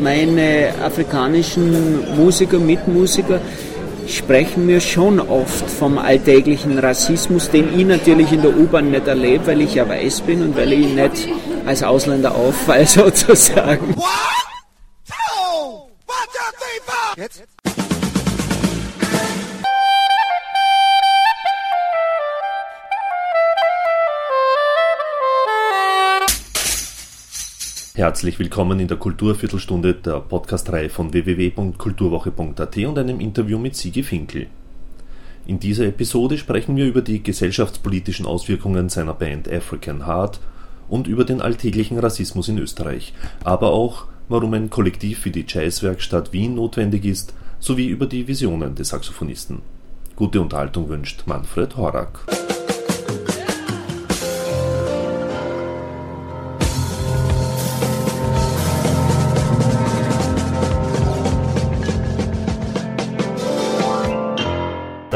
meine 0.00 0.74
afrikanischen 0.82 2.16
Musiker, 2.16 2.58
Mitmusiker, 2.58 3.40
sprechen 4.08 4.66
mir 4.66 4.80
schon 4.80 5.20
oft 5.20 5.70
vom 5.70 5.98
alltäglichen 5.98 6.78
Rassismus, 6.78 7.50
den 7.50 7.78
ich 7.78 7.86
natürlich 7.86 8.32
in 8.32 8.42
der 8.42 8.56
U-Bahn 8.56 8.90
nicht 8.90 9.06
erlebe, 9.06 9.46
weil 9.46 9.60
ich 9.62 9.74
ja 9.74 9.88
weiß 9.88 10.22
bin 10.22 10.42
und 10.42 10.56
weil 10.56 10.72
ich 10.72 10.86
nicht 10.86 11.28
als 11.66 11.82
Ausländer 11.82 12.34
auffalle 12.34 12.86
sozusagen. 12.86 13.94
One, 13.94 14.04
two, 15.06 15.86
one, 16.06 16.28
two, 16.32 17.16
three, 17.16 17.63
Herzlich 28.04 28.38
willkommen 28.38 28.80
in 28.80 28.88
der 28.88 28.98
Kulturviertelstunde 28.98 29.94
der 29.94 30.20
Podcastreihe 30.20 30.90
von 30.90 31.14
www.kulturwoche.at 31.14 32.76
und 32.76 32.98
einem 32.98 33.18
Interview 33.18 33.58
mit 33.58 33.76
Sigi 33.76 34.02
Finkel. 34.02 34.48
In 35.46 35.58
dieser 35.58 35.86
Episode 35.86 36.36
sprechen 36.36 36.76
wir 36.76 36.84
über 36.84 37.00
die 37.00 37.22
gesellschaftspolitischen 37.22 38.26
Auswirkungen 38.26 38.90
seiner 38.90 39.14
Band 39.14 39.50
African 39.50 40.06
Heart 40.06 40.40
und 40.86 41.06
über 41.06 41.24
den 41.24 41.40
alltäglichen 41.40 41.98
Rassismus 41.98 42.48
in 42.48 42.58
Österreich, 42.58 43.14
aber 43.42 43.72
auch, 43.72 44.04
warum 44.28 44.52
ein 44.52 44.68
Kollektiv 44.68 45.24
wie 45.24 45.30
die 45.30 45.46
Jazzwerkstatt 45.48 46.34
Wien 46.34 46.56
notwendig 46.56 47.06
ist, 47.06 47.32
sowie 47.58 47.86
über 47.86 48.04
die 48.04 48.28
Visionen 48.28 48.74
des 48.74 48.90
Saxophonisten. 48.90 49.62
Gute 50.14 50.42
Unterhaltung 50.42 50.90
wünscht 50.90 51.22
Manfred 51.24 51.78
Horak. 51.78 52.26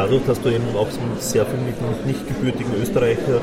Dadurch, 0.09 0.25
dass 0.27 0.41
du 0.41 0.49
eben 0.49 0.65
auch 0.77 0.89
sehr 1.19 1.45
viel 1.45 1.59
mit 1.59 2.07
nicht 2.07 2.27
gebürtigen 2.27 2.73
Österreicherinnen 2.81 3.43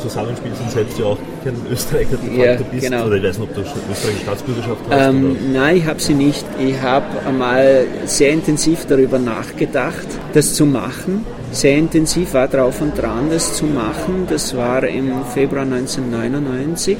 zusammenspielst 0.00 0.60
und 0.60 0.70
selbst 0.70 0.98
ja 0.98 1.06
auch 1.06 1.18
kein 1.44 1.54
Österreicher 1.70 2.16
de 2.16 2.30
facto 2.30 2.42
ja, 2.42 2.70
bist, 2.70 2.86
genau. 2.86 3.06
oder 3.06 3.16
ich 3.16 3.22
weiß 3.24 3.38
nicht, 3.38 3.48
ob 3.48 3.54
du 3.54 3.60
österreichische 3.62 4.22
Staatsbürgerschaft 4.22 4.80
hast? 4.88 5.08
Ähm, 5.08 5.36
nein, 5.52 5.76
ich 5.76 5.86
habe 5.86 6.00
sie 6.00 6.14
nicht. 6.14 6.44
Ich 6.58 6.80
habe 6.80 7.06
einmal 7.26 7.86
sehr 8.04 8.30
intensiv 8.32 8.86
darüber 8.86 9.18
nachgedacht, 9.18 10.06
das 10.32 10.54
zu 10.54 10.66
machen. 10.66 11.24
Sehr 11.52 11.76
intensiv 11.76 12.34
war 12.34 12.48
drauf 12.48 12.80
und 12.80 13.00
dran, 13.00 13.30
das 13.30 13.54
zu 13.54 13.64
machen. 13.64 14.26
Das 14.28 14.56
war 14.56 14.84
im 14.84 15.24
Februar 15.24 15.62
1999. 15.62 16.98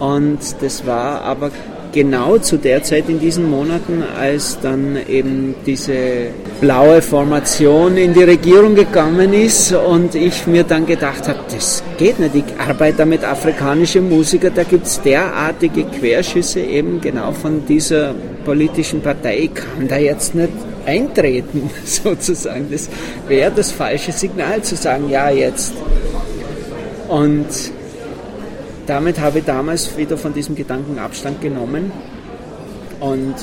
Und 0.00 0.40
das 0.60 0.86
war 0.86 1.22
aber 1.22 1.50
genau 1.94 2.38
zu 2.38 2.58
der 2.58 2.82
Zeit 2.82 3.08
in 3.08 3.20
diesen 3.20 3.48
Monaten, 3.48 4.02
als 4.18 4.58
dann 4.60 4.98
eben 5.08 5.54
diese 5.64 5.94
blaue 6.60 7.00
Formation 7.00 7.96
in 7.96 8.12
die 8.12 8.24
Regierung 8.24 8.74
gekommen 8.74 9.32
ist 9.32 9.72
und 9.72 10.14
ich 10.16 10.46
mir 10.46 10.64
dann 10.64 10.84
gedacht 10.84 11.28
habe, 11.28 11.38
das 11.50 11.82
geht 11.96 12.18
nicht, 12.18 12.34
ich 12.34 12.44
arbeite 12.58 12.98
da 12.98 13.04
mit 13.06 13.24
afrikanischen 13.24 14.08
Musikern, 14.08 14.52
da 14.54 14.64
gibt 14.64 14.86
es 14.86 15.00
derartige 15.00 15.84
Querschüsse 15.84 16.60
eben 16.60 17.00
genau 17.00 17.30
von 17.32 17.64
dieser 17.64 18.12
politischen 18.44 19.00
Partei, 19.00 19.44
ich 19.44 19.54
kann 19.54 19.86
da 19.88 19.96
jetzt 19.96 20.34
nicht 20.34 20.50
eintreten 20.84 21.70
sozusagen. 21.84 22.66
Das 22.70 22.88
wäre 23.28 23.52
das 23.54 23.70
falsche 23.70 24.12
Signal 24.12 24.62
zu 24.62 24.74
sagen, 24.74 25.08
ja 25.08 25.30
jetzt. 25.30 25.72
Und 27.08 27.46
damit 28.86 29.20
habe 29.20 29.40
ich 29.40 29.44
damals 29.44 29.96
wieder 29.96 30.16
von 30.16 30.34
diesem 30.34 30.54
Gedanken 30.54 30.98
Abstand 30.98 31.40
genommen 31.40 31.92
und 33.00 33.34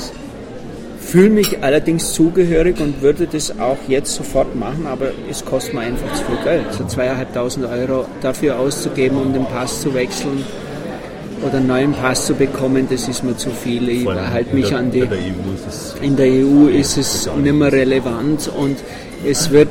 fühle 0.99 1.29
mich 1.29 1.63
allerdings 1.63 2.13
zugehörig 2.13 2.79
und 2.79 3.01
würde 3.01 3.27
das 3.27 3.59
auch 3.59 3.77
jetzt 3.87 4.15
sofort 4.15 4.55
machen, 4.55 4.87
aber 4.87 5.07
es 5.29 5.43
kostet 5.43 5.73
mir 5.73 5.81
einfach 5.81 6.13
zu 6.13 6.23
viel 6.23 6.37
Geld. 6.43 6.73
So 6.73 6.85
zweieinhalbtausend 6.85 7.65
Euro 7.65 8.05
dafür 8.21 8.59
auszugeben, 8.59 9.17
um 9.17 9.33
den 9.33 9.45
Pass 9.45 9.81
zu 9.81 9.93
wechseln 9.93 10.45
oder 11.45 11.57
einen 11.57 11.67
neuen 11.67 11.93
Pass 11.93 12.27
zu 12.27 12.35
bekommen, 12.35 12.87
das 12.89 13.07
ist 13.07 13.23
mir 13.23 13.35
zu 13.35 13.49
viel. 13.49 13.89
Ich 13.89 14.07
halte 14.07 14.55
mich 14.55 14.69
der, 14.69 14.77
an 14.77 14.91
die. 14.91 14.99
In 14.99 15.09
der 15.09 15.17
EU 15.17 15.53
ist 15.55 15.67
es, 15.67 15.95
in 16.01 16.15
der 16.15 16.27
EU 16.27 16.67
ist 16.67 16.97
es 16.97 17.29
nicht 17.35 17.53
mehr 17.53 17.71
relevant 17.71 18.49
und 18.55 18.77
es 19.25 19.51
wird 19.51 19.69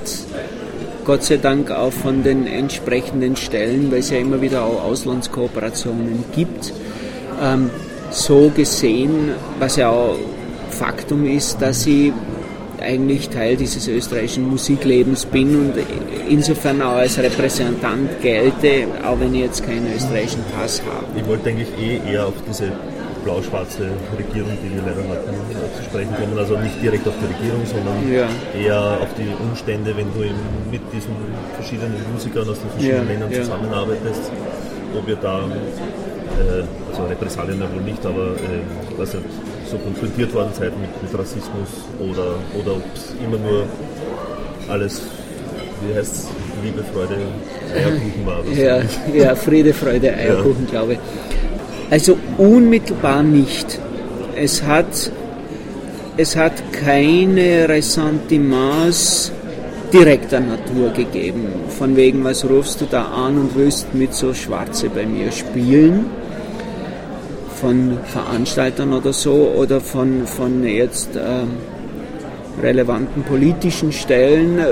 Gott 1.05 1.25
sei 1.25 1.37
Dank 1.37 1.71
auch 1.71 1.93
von 1.93 2.23
den 2.23 2.47
entsprechenden 2.47 3.37
Stellen, 3.37 3.91
weil 3.91 4.01
es 4.01 4.11
ja 4.11 4.19
immer 4.19 4.41
wieder 4.41 4.63
auch 4.65 4.85
Auslandskooperationen 4.85 6.25
gibt, 6.35 6.73
ähm, 7.43 7.71
so 8.11 8.51
gesehen, 8.55 9.31
was 9.59 9.77
ja 9.77 9.91
auch 9.91 10.17
Faktum 10.71 11.27
ist, 11.27 11.61
dass 11.61 11.87
ich 11.87 12.13
eigentlich 12.81 13.29
Teil 13.29 13.57
dieses 13.57 13.87
österreichischen 13.89 14.49
Musiklebens 14.49 15.27
bin 15.27 15.55
und 15.55 15.75
insofern 16.29 16.81
auch 16.83 16.97
als 16.97 17.19
Repräsentant 17.19 18.23
gelte, 18.23 18.87
auch 19.05 19.21
wenn 19.21 19.35
ich 19.35 19.43
jetzt 19.43 19.65
keinen 19.65 19.93
österreichischen 19.95 20.45
Pass 20.57 20.83
habe. 20.83 21.05
Ich 21.19 21.27
wollte 21.27 21.51
eigentlich 21.51 21.69
eh 21.79 22.01
eher 22.11 22.27
auf 22.27 22.35
diese 22.49 22.73
blau-schwarze 23.25 23.89
Regierung, 24.17 24.57
die 24.63 24.71
wir 24.75 24.83
leider 24.83 25.05
hatten, 25.09 25.35
zu 25.77 25.83
sprechen 25.85 26.15
kommen. 26.17 26.39
Also 26.39 26.57
nicht 26.59 26.83
direkt 26.83 27.07
auf 27.07 27.15
die 27.21 27.27
Regierung, 27.27 27.63
sondern 27.67 27.97
ja. 28.11 28.29
eher 28.59 28.99
auf 29.03 29.13
die 29.17 29.29
Umstände, 29.43 29.97
wenn 29.97 30.13
du 30.13 30.21
mit 30.71 30.83
diesen 30.93 31.15
verschiedenen 31.55 31.95
Musikern 32.13 32.49
aus 32.49 32.61
den 32.61 32.71
verschiedenen 32.71 33.07
ja, 33.07 33.13
Ländern 33.13 33.33
ja. 33.33 33.43
zusammenarbeitest, 33.43 34.33
ob 34.97 35.09
ihr 35.09 35.17
da, 35.17 35.41
äh, 35.41 36.65
also 36.91 37.05
Repressalien 37.09 37.61
wohl 37.61 37.83
nicht, 37.83 38.05
aber 38.05 38.35
äh, 38.37 38.63
was 38.97 39.13
so 39.13 39.79
konfrontiert 39.79 40.35
worden 40.35 40.51
seid 40.53 40.73
mit, 40.79 40.91
mit 41.03 41.19
Rassismus 41.19 41.69
oder, 42.01 42.35
oder 42.59 42.77
ob 42.77 42.85
es 42.95 43.15
immer 43.25 43.39
nur 43.39 43.65
alles, 44.69 45.03
wie 45.87 45.95
heißt 45.95 46.13
es, 46.13 46.29
Liebe, 46.63 46.85
Freude, 46.93 47.17
Eierkuchen 47.75 48.27
war. 48.27 48.45
Ja, 48.53 48.83
ja, 49.15 49.35
Friede, 49.35 49.73
Freude, 49.73 50.13
Eierkuchen, 50.13 50.67
glaube 50.67 50.95
ich. 50.95 50.99
Also 51.91 52.17
unmittelbar 52.39 53.25
nicht. 53.25 53.81
Es 54.37 54.63
hat, 54.63 55.11
es 56.17 56.37
hat 56.37 56.53
keine 56.73 57.69
Ressentiments 57.69 59.33
direkter 59.93 60.39
Natur 60.39 60.91
gegeben. 60.91 61.49
Von 61.69 61.97
wegen, 61.97 62.23
was 62.23 62.49
rufst 62.49 62.81
du 62.81 62.87
da 62.89 63.07
an 63.07 63.39
und 63.39 63.57
willst 63.57 63.93
mit 63.93 64.15
so 64.15 64.33
Schwarze 64.33 64.89
bei 64.89 65.05
mir 65.05 65.33
spielen? 65.33 66.07
Von 67.61 67.99
Veranstaltern 68.05 68.93
oder 68.93 69.13
so 69.13 69.53
oder 69.57 69.81
von, 69.81 70.27
von 70.27 70.65
jetzt 70.65 71.17
äh, 71.17 71.43
relevanten 72.63 73.25
politischen 73.25 73.93
Stellen, 73.93 74.61
äh, 74.61 74.67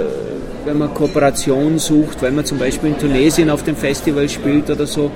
wenn 0.64 0.78
man 0.78 0.94
Kooperation 0.94 1.78
sucht, 1.78 2.22
wenn 2.22 2.36
man 2.36 2.44
zum 2.44 2.58
Beispiel 2.58 2.90
in 2.90 2.98
Tunesien 2.98 3.50
auf 3.50 3.64
dem 3.64 3.76
Festival 3.76 4.28
spielt 4.28 4.70
oder 4.70 4.86
so 4.86 5.10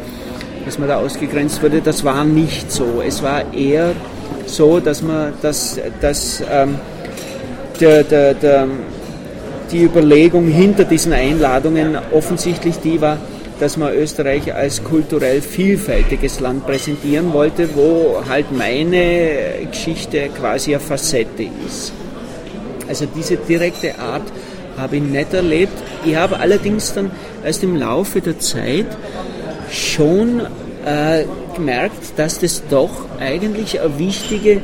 dass 0.64 0.78
man 0.78 0.88
da 0.88 0.98
ausgegrenzt 0.98 1.62
wurde, 1.62 1.80
das 1.80 2.04
war 2.04 2.24
nicht 2.24 2.70
so. 2.70 3.02
Es 3.06 3.22
war 3.22 3.52
eher 3.52 3.92
so, 4.46 4.80
dass 4.80 5.02
man 5.02 5.32
dass, 5.42 5.80
dass, 6.00 6.42
ähm, 6.50 6.76
der, 7.80 8.04
der, 8.04 8.34
der, 8.34 8.66
die 9.70 9.82
Überlegung 9.84 10.46
hinter 10.46 10.84
diesen 10.84 11.12
Einladungen 11.12 11.98
offensichtlich 12.12 12.76
die 12.78 13.00
war, 13.00 13.18
dass 13.58 13.76
man 13.76 13.94
Österreich 13.94 14.52
als 14.54 14.82
kulturell 14.82 15.40
vielfältiges 15.40 16.40
Land 16.40 16.66
präsentieren 16.66 17.32
wollte, 17.32 17.68
wo 17.74 18.22
halt 18.28 18.52
meine 18.52 19.66
Geschichte 19.70 20.28
quasi 20.38 20.74
eine 20.74 20.80
Facette 20.80 21.44
ist. 21.66 21.92
Also 22.88 23.06
diese 23.06 23.36
direkte 23.36 23.98
Art 23.98 24.24
habe 24.76 24.96
ich 24.96 25.02
nicht 25.02 25.32
erlebt. 25.32 25.72
Ich 26.04 26.16
habe 26.16 26.38
allerdings 26.38 26.92
dann 26.92 27.10
erst 27.44 27.62
im 27.62 27.76
Laufe 27.76 28.20
der 28.20 28.38
Zeit 28.38 28.86
schon 29.72 30.40
äh, 30.84 31.24
gemerkt, 31.54 32.18
dass 32.18 32.38
das 32.38 32.62
doch 32.68 32.90
eigentlich 33.18 33.80
eine 33.80 33.98
wichtige, 33.98 34.60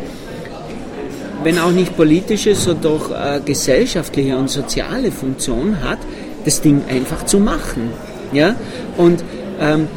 wenn 1.42 1.58
auch 1.58 1.70
nicht 1.70 1.96
politische, 1.96 2.54
so 2.54 2.74
doch 2.74 3.10
äh, 3.10 3.40
gesellschaftliche 3.44 4.36
und 4.36 4.50
soziale 4.50 5.10
Funktion 5.10 5.82
hat, 5.82 5.98
das 6.44 6.60
Ding 6.60 6.82
einfach 6.88 7.26
zu 7.26 7.38
machen. 7.38 7.90
Ja? 8.32 8.54
Und 8.96 9.22
ähm, 9.60 9.88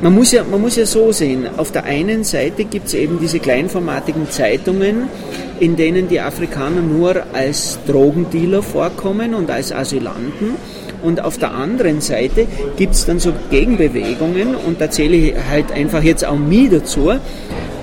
man 0.00 0.14
muss, 0.14 0.30
ja, 0.30 0.44
man 0.44 0.60
muss 0.60 0.76
ja 0.76 0.86
so 0.86 1.10
sehen, 1.10 1.48
auf 1.56 1.72
der 1.72 1.84
einen 1.84 2.22
Seite 2.22 2.64
gibt 2.64 2.86
es 2.86 2.94
eben 2.94 3.18
diese 3.20 3.40
kleinformatigen 3.40 4.30
Zeitungen, 4.30 5.08
in 5.58 5.74
denen 5.74 6.08
die 6.08 6.20
Afrikaner 6.20 6.82
nur 6.82 7.24
als 7.32 7.78
Drogendealer 7.86 8.62
vorkommen 8.62 9.34
und 9.34 9.50
als 9.50 9.72
Asylanten 9.72 10.54
und 11.02 11.22
auf 11.22 11.38
der 11.38 11.52
anderen 11.52 12.00
Seite 12.00 12.46
gibt 12.76 12.94
es 12.94 13.06
dann 13.06 13.18
so 13.18 13.32
Gegenbewegungen, 13.50 14.54
und 14.54 14.80
da 14.80 14.90
zähle 14.90 15.16
ich 15.16 15.34
halt 15.48 15.72
einfach 15.72 16.02
jetzt 16.02 16.24
auch 16.24 16.38
mich 16.38 16.70
dazu, 16.70 17.12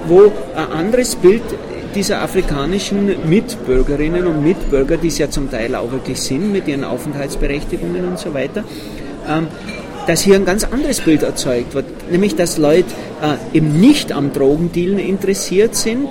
wo 0.08 0.32
ein 0.56 0.72
anderes 0.72 1.16
Bild 1.16 1.44
dieser 1.96 2.22
afrikanischen 2.22 3.16
Mitbürgerinnen 3.28 4.28
und 4.28 4.44
Mitbürger, 4.44 4.98
die 4.98 5.08
es 5.08 5.18
ja 5.18 5.30
zum 5.30 5.50
Teil 5.50 5.76
auch 5.76 5.92
wirklich 5.92 6.20
sind 6.20 6.52
mit 6.52 6.68
ihren 6.68 6.84
Aufenthaltsberechtigungen 6.84 8.06
und 8.06 8.20
so 8.20 8.34
weiter, 8.34 8.64
ähm, 9.28 9.48
dass 10.06 10.22
hier 10.22 10.36
ein 10.36 10.46
ganz 10.46 10.64
anderes 10.66 11.02
Bild 11.02 11.24
erzeugt 11.24 11.74
wird, 11.74 11.86
nämlich 12.12 12.36
dass 12.36 12.58
Leute 12.58 12.86
äh, 13.22 13.58
eben 13.58 13.80
nicht 13.80 14.12
am 14.12 14.34
Drogendealen 14.34 15.00
interessiert 15.00 15.76
sind, 15.76 16.10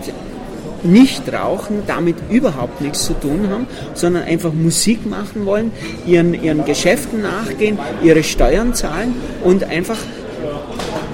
nicht 0.85 1.33
rauchen, 1.33 1.83
damit 1.87 2.17
überhaupt 2.31 2.81
nichts 2.81 3.05
zu 3.05 3.15
tun 3.15 3.49
haben, 3.51 3.67
sondern 3.95 4.25
einfach 4.25 4.53
Musik 4.53 5.07
machen 5.07 5.47
wollen, 5.47 5.73
ihren, 6.07 6.35
ihren 6.35 6.65
Geschäften 6.65 7.23
nachgehen, 7.23 7.79
ihre 8.03 8.23
Steuern 8.23 8.75
zahlen 8.75 9.15
und 9.43 9.65
einfach 9.65 9.99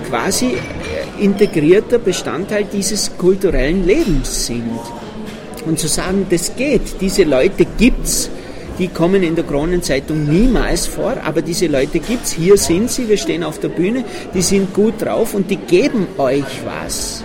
quasi 0.08 0.56
integrierter 1.20 1.98
Bestandteil 1.98 2.64
dieses 2.64 3.16
kulturellen 3.16 3.86
Lebens 3.86 4.46
sind. 4.46 4.80
Und 5.66 5.78
zu 5.78 5.88
sagen, 5.88 6.26
das 6.30 6.56
geht, 6.56 7.00
diese 7.00 7.24
Leute 7.24 7.66
gibt's, 7.78 8.30
die 8.78 8.88
kommen 8.88 9.22
in 9.22 9.34
der 9.34 9.44
Kronenzeitung 9.44 10.24
niemals 10.24 10.86
vor, 10.86 11.16
aber 11.22 11.42
diese 11.42 11.66
Leute 11.66 11.98
gibt's, 11.98 12.32
hier 12.32 12.56
sind 12.56 12.90
sie, 12.90 13.08
wir 13.08 13.18
stehen 13.18 13.44
auf 13.44 13.60
der 13.60 13.68
Bühne, 13.68 14.04
die 14.32 14.40
sind 14.40 14.72
gut 14.72 14.94
drauf 15.02 15.34
und 15.34 15.50
die 15.50 15.56
geben 15.56 16.06
euch 16.16 16.64
was. 16.64 17.22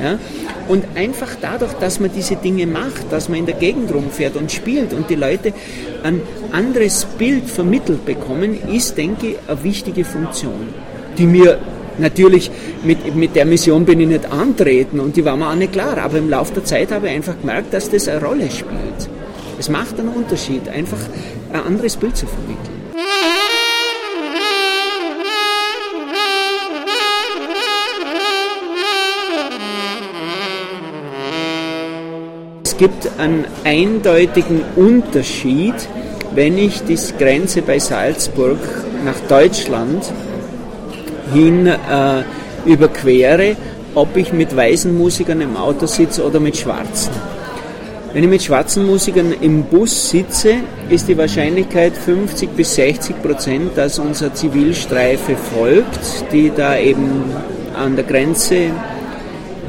Ja? 0.00 0.18
Und 0.68 0.84
einfach 0.94 1.30
dadurch, 1.40 1.72
dass 1.74 2.00
man 2.00 2.10
diese 2.14 2.36
Dinge 2.36 2.66
macht, 2.66 3.10
dass 3.10 3.28
man 3.28 3.40
in 3.40 3.46
der 3.46 3.56
Gegend 3.56 3.92
rumfährt 3.92 4.36
und 4.36 4.52
spielt 4.52 4.92
und 4.92 5.10
die 5.10 5.16
Leute 5.16 5.52
ein 6.02 6.20
anderes 6.52 7.06
Bild 7.18 7.48
vermittelt 7.48 8.04
bekommen, 8.06 8.58
ist, 8.72 8.96
denke 8.96 9.28
ich, 9.28 9.36
eine 9.48 9.62
wichtige 9.64 10.04
Funktion, 10.04 10.68
die 11.18 11.26
mir 11.26 11.58
natürlich 11.98 12.50
mit, 12.84 13.14
mit 13.14 13.36
der 13.36 13.44
Mission 13.44 13.84
bin 13.84 14.00
ich 14.00 14.08
nicht 14.08 14.32
antreten 14.32 15.00
und 15.00 15.16
die 15.16 15.24
war 15.24 15.36
mir 15.36 15.50
auch 15.50 15.54
nicht 15.54 15.72
klar, 15.72 15.98
aber 15.98 16.18
im 16.18 16.30
Laufe 16.30 16.54
der 16.54 16.64
Zeit 16.64 16.92
habe 16.92 17.08
ich 17.08 17.14
einfach 17.14 17.38
gemerkt, 17.40 17.74
dass 17.74 17.90
das 17.90 18.08
eine 18.08 18.22
Rolle 18.24 18.50
spielt. 18.50 19.08
Es 19.58 19.68
macht 19.68 19.98
einen 19.98 20.08
Unterschied, 20.08 20.68
einfach 20.68 20.98
ein 21.52 21.60
anderes 21.60 21.96
Bild 21.96 22.16
zu 22.16 22.26
vermitteln. 22.26 22.59
Gibt 32.80 33.10
einen 33.18 33.44
eindeutigen 33.62 34.62
Unterschied, 34.74 35.74
wenn 36.34 36.56
ich 36.56 36.82
die 36.84 36.96
Grenze 37.18 37.60
bei 37.60 37.78
Salzburg 37.78 38.56
nach 39.04 39.20
Deutschland 39.28 40.02
hin 41.34 41.66
äh, 41.66 42.22
überquere, 42.64 43.54
ob 43.94 44.16
ich 44.16 44.32
mit 44.32 44.56
weißen 44.56 44.96
Musikern 44.96 45.42
im 45.42 45.58
Auto 45.58 45.84
sitze 45.84 46.24
oder 46.24 46.40
mit 46.40 46.56
schwarzen. 46.56 47.12
Wenn 48.14 48.24
ich 48.24 48.30
mit 48.30 48.42
schwarzen 48.42 48.86
Musikern 48.86 49.34
im 49.42 49.64
Bus 49.64 50.08
sitze, 50.08 50.54
ist 50.88 51.06
die 51.06 51.18
Wahrscheinlichkeit 51.18 51.92
50 51.94 52.48
bis 52.56 52.76
60 52.76 53.22
Prozent, 53.22 53.72
dass 53.76 53.98
unser 53.98 54.32
Zivilstreife 54.32 55.36
folgt, 55.36 56.32
die 56.32 56.50
da 56.56 56.78
eben 56.78 57.24
an 57.76 57.94
der 57.94 58.06
Grenze 58.06 58.70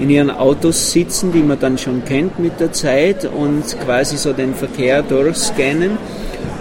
in 0.02 0.10
ihren 0.10 0.32
Autos 0.32 0.92
sitzen, 0.92 1.32
die 1.32 1.44
man 1.44 1.60
dann 1.60 1.78
schon 1.78 2.04
kennt 2.04 2.40
mit 2.40 2.60
der 2.60 2.72
Zeit 2.74 3.24
und 3.26 3.64
quasi 3.86 4.18
so 4.18 4.34
den 4.34 4.56
Verkehr 4.56 5.04
durchscannen 5.04 5.98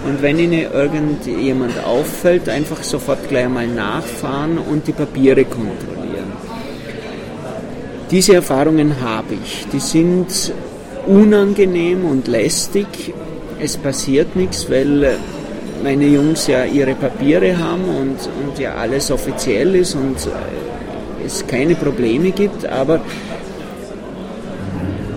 und 0.05 0.21
wenn 0.21 0.39
Ihnen 0.39 0.71
irgendjemand 0.73 1.83
auffällt, 1.83 2.49
einfach 2.49 2.83
sofort 2.83 3.27
gleich 3.29 3.47
mal 3.49 3.67
nachfahren 3.67 4.57
und 4.57 4.87
die 4.87 4.93
Papiere 4.93 5.45
kontrollieren. 5.45 6.31
Diese 8.09 8.35
Erfahrungen 8.35 8.99
habe 8.99 9.35
ich. 9.43 9.67
Die 9.71 9.79
sind 9.79 10.53
unangenehm 11.07 12.05
und 12.05 12.27
lästig. 12.27 13.13
Es 13.59 13.77
passiert 13.77 14.35
nichts, 14.35 14.69
weil 14.69 15.17
meine 15.83 16.05
Jungs 16.05 16.47
ja 16.47 16.65
ihre 16.65 16.95
Papiere 16.95 17.57
haben 17.57 17.83
und, 17.83 18.17
und 18.43 18.59
ja 18.59 18.75
alles 18.75 19.11
offiziell 19.11 19.75
ist 19.75 19.95
und 19.95 20.15
es 21.25 21.45
keine 21.45 21.75
Probleme 21.75 22.31
gibt, 22.31 22.65
aber 22.65 23.01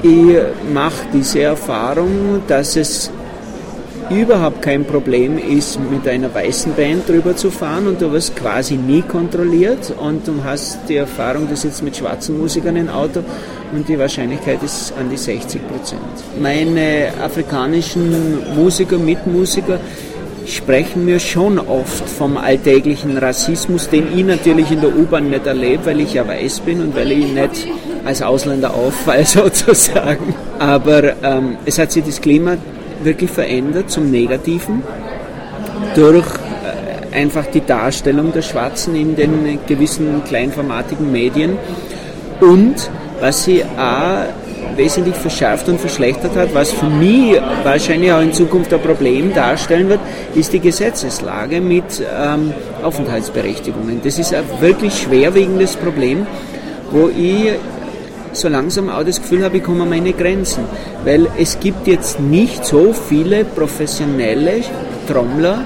ich 0.04 0.36
mache 0.72 1.06
diese 1.12 1.40
Erfahrung, 1.40 2.42
dass 2.46 2.76
es 2.76 3.10
überhaupt 4.10 4.60
kein 4.60 4.84
Problem 4.84 5.38
ist, 5.38 5.78
mit 5.90 6.06
einer 6.06 6.32
weißen 6.32 6.74
Band 6.74 7.08
drüber 7.08 7.34
zu 7.34 7.50
fahren 7.50 7.86
und 7.86 8.02
du 8.02 8.12
wirst 8.12 8.36
quasi 8.36 8.74
nie 8.74 9.00
kontrolliert 9.00 9.94
und 9.98 10.28
du 10.28 10.44
hast 10.44 10.80
die 10.90 10.96
Erfahrung, 10.96 11.48
du 11.48 11.56
sitzt 11.56 11.82
mit 11.82 11.96
schwarzen 11.96 12.38
Musikern 12.38 12.76
im 12.76 12.90
Auto 12.90 13.20
und 13.72 13.88
die 13.88 13.98
Wahrscheinlichkeit 13.98 14.62
ist 14.62 14.92
an 15.00 15.08
die 15.08 15.16
60 15.16 15.66
Prozent. 15.68 16.02
Meine 16.38 17.08
afrikanischen 17.22 18.54
Musiker, 18.54 18.98
Mitmusiker, 18.98 19.80
sprechen 20.46 21.06
mir 21.06 21.18
schon 21.18 21.58
oft 21.58 22.06
vom 22.06 22.36
alltäglichen 22.36 23.16
Rassismus, 23.16 23.88
den 23.88 24.14
ich 24.14 24.24
natürlich 24.26 24.70
in 24.70 24.82
der 24.82 24.94
U-Bahn 24.94 25.30
nicht 25.30 25.46
erlebe, 25.46 25.86
weil 25.86 26.00
ich 26.00 26.12
ja 26.12 26.28
weiß 26.28 26.60
bin 26.60 26.82
und 26.82 26.94
weil 26.94 27.10
ich 27.10 27.32
nicht 27.32 27.68
als 28.04 28.22
Ausländer 28.22 28.74
auffalle 28.74 29.24
sozusagen. 29.24 30.34
Aber 30.58 31.14
ähm, 31.22 31.56
es 31.64 31.78
hat 31.78 31.92
sich 31.92 32.04
das 32.04 32.20
Klima 32.20 32.56
wirklich 33.02 33.30
verändert 33.30 33.90
zum 33.90 34.10
Negativen 34.10 34.82
durch 35.94 36.26
äh, 36.26 37.16
einfach 37.16 37.46
die 37.46 37.64
Darstellung 37.64 38.32
der 38.32 38.42
Schwarzen 38.42 38.94
in 38.94 39.16
den 39.16 39.58
gewissen 39.66 40.22
kleinformatigen 40.24 41.10
Medien 41.10 41.56
und 42.40 42.90
was 43.20 43.44
sie 43.44 43.64
auch 43.64 44.26
wesentlich 44.76 45.14
verschärft 45.14 45.68
und 45.68 45.80
verschlechtert 45.80 46.34
hat, 46.36 46.54
was 46.54 46.72
für 46.72 46.86
mich 46.86 47.40
wahrscheinlich 47.62 48.12
auch 48.12 48.20
in 48.20 48.32
Zukunft 48.32 48.72
ein 48.72 48.80
Problem 48.80 49.32
darstellen 49.32 49.88
wird, 49.88 50.00
ist 50.34 50.52
die 50.52 50.58
Gesetzeslage 50.58 51.60
mit 51.60 51.84
ähm, 52.00 52.52
Aufenthaltsberechtigungen. 52.82 54.00
Das 54.02 54.18
ist 54.18 54.34
ein 54.34 54.44
wirklich 54.60 54.94
schwerwiegendes 54.98 55.76
Problem, 55.76 56.26
wo 56.90 57.08
ich 57.08 57.52
so 58.36 58.48
langsam 58.48 58.88
auch 58.88 59.04
das 59.04 59.20
Gefühl 59.20 59.44
habe, 59.44 59.58
ich 59.58 59.62
komme 59.62 59.82
an 59.82 59.90
meine 59.90 60.12
Grenzen. 60.12 60.64
Weil 61.04 61.28
es 61.38 61.58
gibt 61.60 61.86
jetzt 61.86 62.20
nicht 62.20 62.64
so 62.64 62.92
viele 62.92 63.44
professionelle 63.44 64.62
Trommler, 65.08 65.64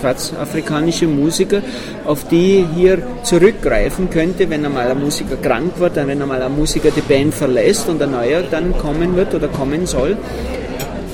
schwarzafrikanische 0.00 1.06
Musiker, 1.06 1.62
auf 2.04 2.26
die 2.28 2.66
hier 2.74 2.98
zurückgreifen 3.22 4.10
könnte, 4.10 4.48
wenn 4.48 4.64
einmal 4.64 4.90
ein 4.90 5.00
Musiker 5.00 5.36
krank 5.36 5.72
wird, 5.78 5.96
dann 5.96 6.08
wenn 6.08 6.22
einmal 6.22 6.42
ein 6.42 6.54
Musiker 6.54 6.90
die 6.90 7.00
Band 7.00 7.34
verlässt 7.34 7.88
und 7.88 8.00
ein 8.02 8.12
neuer 8.12 8.42
dann 8.50 8.76
kommen 8.78 9.16
wird 9.16 9.34
oder 9.34 9.48
kommen 9.48 9.86
soll. 9.86 10.16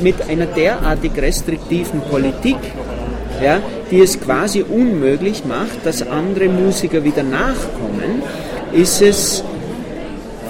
Mit 0.00 0.29
einer 0.29 0.47
derartig 0.47 1.12
restriktiven 1.17 2.00
Politik, 2.03 2.59
ja, 3.43 3.61
die 3.91 4.00
es 4.00 4.21
quasi 4.21 4.62
unmöglich 4.62 5.44
macht, 5.44 5.85
dass 5.85 6.06
andere 6.06 6.49
Musiker 6.49 7.03
wieder 7.03 7.23
nachkommen, 7.23 8.23
ist 8.73 9.00
es 9.00 9.43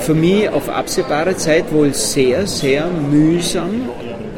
für 0.07 0.15
mich 0.15 0.49
auf 0.49 0.69
absehbare 0.69 1.37
Zeit 1.37 1.73
wohl 1.73 1.93
sehr, 1.93 2.47
sehr 2.47 2.87
mühsam, 2.87 3.89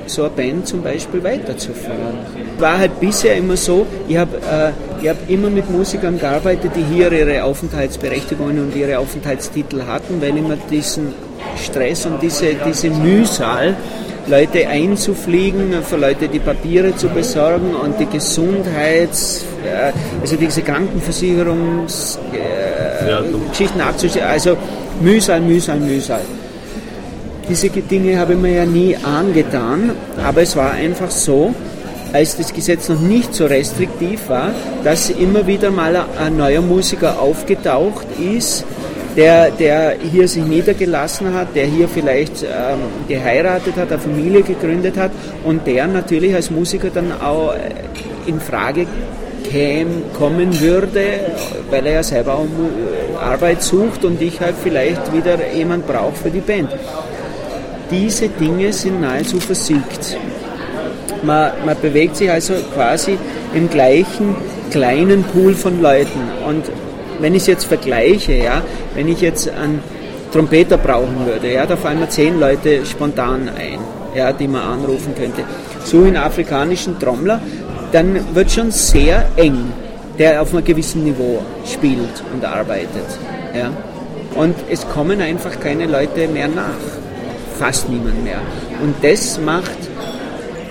so 0.06 0.22
eine 0.22 0.30
Band 0.30 0.66
zum 0.66 0.82
Beispiel 0.82 1.22
weiterzuführen. 1.22 2.14
War 2.58 2.78
halt 2.78 2.98
bisher 2.98 3.36
immer 3.36 3.54
so, 3.54 3.86
ich 4.08 4.16
habe 4.16 4.38
äh, 4.38 5.08
hab 5.08 5.28
immer 5.28 5.50
mit 5.50 5.70
Musikern 5.70 6.18
gearbeitet, 6.18 6.70
die 6.74 6.94
hier 6.94 7.12
ihre 7.12 7.44
Aufenthaltsberechtigungen 7.44 8.58
und 8.60 8.74
ihre 8.74 8.98
Aufenthaltstitel 8.98 9.82
hatten, 9.86 10.22
weil 10.22 10.38
immer 10.38 10.56
diesen 10.70 11.12
Stress 11.62 12.06
und 12.06 12.22
diese, 12.22 12.54
diese 12.66 12.88
Mühsal, 12.88 13.76
Leute 14.26 14.66
einzufliegen, 14.68 15.82
für 15.82 15.96
Leute 15.96 16.28
die 16.28 16.38
Papiere 16.38 16.96
zu 16.96 17.08
besorgen 17.08 17.74
und 17.74 18.00
die 18.00 18.06
Gesundheits-, 18.06 19.44
äh, 19.64 19.92
also 20.22 20.36
diese 20.36 20.62
Krankenversicherungsgeschichten 20.62 22.77
äh, 23.00 23.10
ja, 23.10 23.18
abzuschließen. 23.18 24.22
Also 24.22 24.56
Mühsal, 25.00 25.40
Mühsal, 25.40 25.78
Mühsal. 25.78 26.20
Diese 27.48 27.70
Dinge 27.70 28.18
habe 28.18 28.34
ich 28.34 28.38
mir 28.38 28.56
ja 28.56 28.66
nie 28.66 28.96
angetan, 28.96 29.92
aber 30.22 30.42
es 30.42 30.54
war 30.54 30.72
einfach 30.72 31.10
so, 31.10 31.54
als 32.12 32.36
das 32.36 32.52
Gesetz 32.52 32.88
noch 32.88 33.00
nicht 33.00 33.34
so 33.34 33.46
restriktiv 33.46 34.28
war, 34.28 34.50
dass 34.84 35.10
immer 35.10 35.46
wieder 35.46 35.70
mal 35.70 36.04
ein 36.18 36.36
neuer 36.36 36.60
Musiker 36.60 37.20
aufgetaucht 37.20 38.06
ist, 38.20 38.64
der, 39.16 39.50
der 39.50 39.96
hier 40.12 40.28
sich 40.28 40.44
niedergelassen 40.44 41.34
hat, 41.34 41.48
der 41.54 41.66
hier 41.66 41.88
vielleicht 41.88 42.42
ähm, 42.42 42.78
geheiratet 43.08 43.76
hat, 43.76 43.90
eine 43.90 44.00
Familie 44.00 44.42
gegründet 44.42 44.96
hat 44.96 45.10
und 45.44 45.66
der 45.66 45.86
natürlich 45.86 46.34
als 46.34 46.50
Musiker 46.50 46.90
dann 46.90 47.12
auch 47.20 47.54
in 48.26 48.40
Frage 48.40 48.86
käme, 49.50 50.02
kommen 50.16 50.60
würde, 50.60 51.02
weil 51.70 51.86
er 51.86 51.94
ja 51.94 52.02
selber 52.02 52.34
auch 52.34 52.46
Arbeit 53.20 53.62
sucht 53.62 54.04
und 54.04 54.20
ich 54.20 54.40
halt 54.40 54.54
vielleicht 54.62 55.12
wieder 55.12 55.36
jemand 55.52 55.86
brauche 55.86 56.14
für 56.14 56.30
die 56.30 56.40
Band. 56.40 56.70
Diese 57.90 58.28
Dinge 58.28 58.72
sind 58.72 59.00
nahezu 59.00 59.40
versiegt. 59.40 60.16
Man, 61.22 61.52
man 61.64 61.76
bewegt 61.80 62.16
sich 62.16 62.30
also 62.30 62.54
quasi 62.74 63.18
im 63.54 63.68
gleichen 63.68 64.36
kleinen 64.70 65.24
Pool 65.24 65.54
von 65.54 65.80
Leuten. 65.80 66.20
Und 66.46 66.64
wenn 67.20 67.34
ich 67.34 67.42
es 67.42 67.48
jetzt 67.48 67.64
vergleiche, 67.64 68.34
ja, 68.34 68.62
wenn 68.94 69.08
ich 69.08 69.20
jetzt 69.20 69.48
einen 69.48 69.80
Trompeter 70.32 70.76
brauchen 70.76 71.26
würde, 71.26 71.52
ja, 71.52 71.66
da 71.66 71.76
fallen 71.76 72.00
mir 72.00 72.08
zehn 72.08 72.38
Leute 72.38 72.84
spontan 72.84 73.48
ein, 73.48 73.78
ja, 74.14 74.32
die 74.32 74.46
man 74.46 74.62
anrufen 74.62 75.14
könnte. 75.14 75.42
So 75.84 76.02
einen 76.02 76.16
afrikanischen 76.16 76.98
Trommler, 76.98 77.40
dann 77.92 78.34
wird 78.34 78.50
schon 78.50 78.70
sehr 78.70 79.26
eng. 79.36 79.72
der 80.18 80.42
auf 80.42 80.52
einem 80.52 80.64
gewissen 80.64 81.04
Niveau 81.04 81.40
spielt 81.64 82.22
und 82.32 82.44
arbeitet. 82.44 83.06
Ja? 83.56 83.70
Und 84.34 84.54
es 84.70 84.86
kommen 84.88 85.20
einfach 85.20 85.58
keine 85.60 85.86
Leute 85.86 86.28
mehr 86.28 86.48
nach. 86.48 86.64
Fast 87.58 87.88
niemand 87.88 88.22
mehr. 88.24 88.40
Und 88.82 88.94
das 89.02 89.38
macht, 89.40 89.78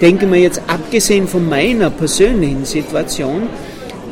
denke 0.02 0.26
mir 0.26 0.40
jetzt 0.40 0.62
abgesehen 0.68 1.28
von 1.28 1.48
meiner 1.48 1.90
persönlichen 1.90 2.66
Situation, 2.66 3.44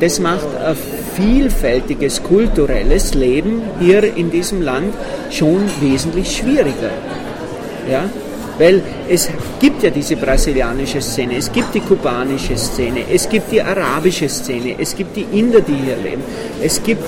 das 0.00 0.20
macht 0.20 0.48
ein 0.64 0.76
vielfältiges 1.14 2.22
kulturelles 2.22 3.14
Leben 3.14 3.62
hier 3.80 4.14
in 4.16 4.30
diesem 4.30 4.60
Land 4.60 4.92
schon 5.30 5.62
wesentlich 5.80 6.36
schwieriger. 6.36 6.90
Ja? 7.90 8.04
Weil 8.58 8.82
es 9.08 9.28
gibt 9.60 9.82
ja 9.82 9.90
diese 9.90 10.16
brasilianische 10.16 11.00
Szene, 11.02 11.36
es 11.36 11.52
gibt 11.52 11.74
die 11.74 11.80
kubanische 11.80 12.56
Szene, 12.56 13.00
es 13.12 13.28
gibt 13.28 13.52
die 13.52 13.60
arabische 13.60 14.28
Szene, 14.28 14.76
es 14.78 14.96
gibt 14.96 15.14
die 15.14 15.26
Inder, 15.32 15.60
die 15.60 15.74
hier 15.74 15.96
leben, 15.96 16.22
es 16.62 16.82
gibt 16.82 17.04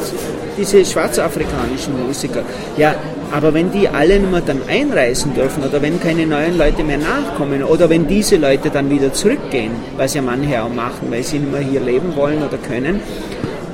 diese 0.59 0.85
schwarzafrikanischen 0.85 2.07
Musiker. 2.07 2.43
Ja, 2.77 2.95
aber 3.33 3.55
wenn 3.55 3.71
die 3.71 3.89
alle 3.89 4.19
nur 4.21 4.41
dann 4.41 4.61
einreisen 4.69 5.35
dürfen 5.35 5.63
oder 5.63 5.81
wenn 5.81 6.01
keine 6.01 6.27
neuen 6.27 6.59
Leute 6.59 6.83
mehr 6.85 6.99
nachkommen 6.99 7.63
oder 7.63 7.89
wenn 7.89 8.07
diese 8.07 8.37
Leute 8.37 8.69
dann 8.69 8.91
wieder 8.91 9.13
zurückgehen, 9.13 9.73
was 9.97 10.15
ja 10.15 10.23
manche 10.23 10.63
auch 10.63 10.73
machen, 10.73 11.11
weil 11.11 11.23
sie 11.23 11.39
nicht 11.39 11.53
mehr 11.53 11.61
hier 11.61 11.81
leben 11.81 12.15
wollen 12.17 12.39
oder 12.39 12.59
können, 12.59 13.01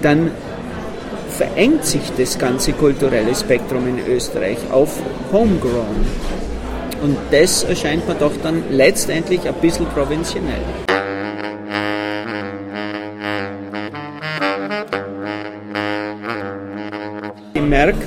dann 0.02 0.30
verengt 1.30 1.84
sich 1.84 2.02
das 2.16 2.38
ganze 2.38 2.72
kulturelle 2.72 3.34
Spektrum 3.34 3.88
in 3.88 4.12
Österreich 4.12 4.58
auf 4.70 4.90
Homegrown. 5.32 6.06
Und 7.04 7.18
das 7.30 7.64
erscheint 7.64 8.08
mir 8.08 8.14
doch 8.14 8.32
dann 8.42 8.64
letztendlich 8.70 9.46
ein 9.46 9.52
bisschen 9.60 9.84
provinziell. 9.88 10.42
Ich 17.52 17.60
merke, 17.60 17.98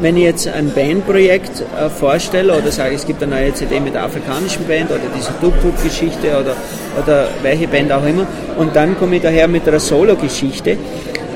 wenn 0.00 0.18
ich 0.18 0.24
jetzt 0.24 0.46
ein 0.46 0.70
Bandprojekt 0.74 1.62
äh, 1.62 1.88
vorstelle 1.88 2.58
oder 2.58 2.70
sage, 2.70 2.96
es 2.96 3.06
gibt 3.06 3.22
eine 3.22 3.34
neue 3.34 3.54
CD 3.54 3.80
mit 3.80 3.94
der 3.94 4.02
afrikanischen 4.02 4.66
Band 4.66 4.90
oder 4.90 5.00
diese 5.16 5.30
Tuk-Tuk-Geschichte 5.40 6.38
oder, 6.38 6.54
oder 7.02 7.28
welche 7.40 7.66
Band 7.66 7.90
auch 7.92 8.04
immer 8.04 8.26
und 8.58 8.76
dann 8.76 8.98
komme 8.98 9.16
ich 9.16 9.22
daher 9.22 9.48
mit 9.48 9.66
einer 9.66 9.80
Solo-Geschichte, 9.80 10.76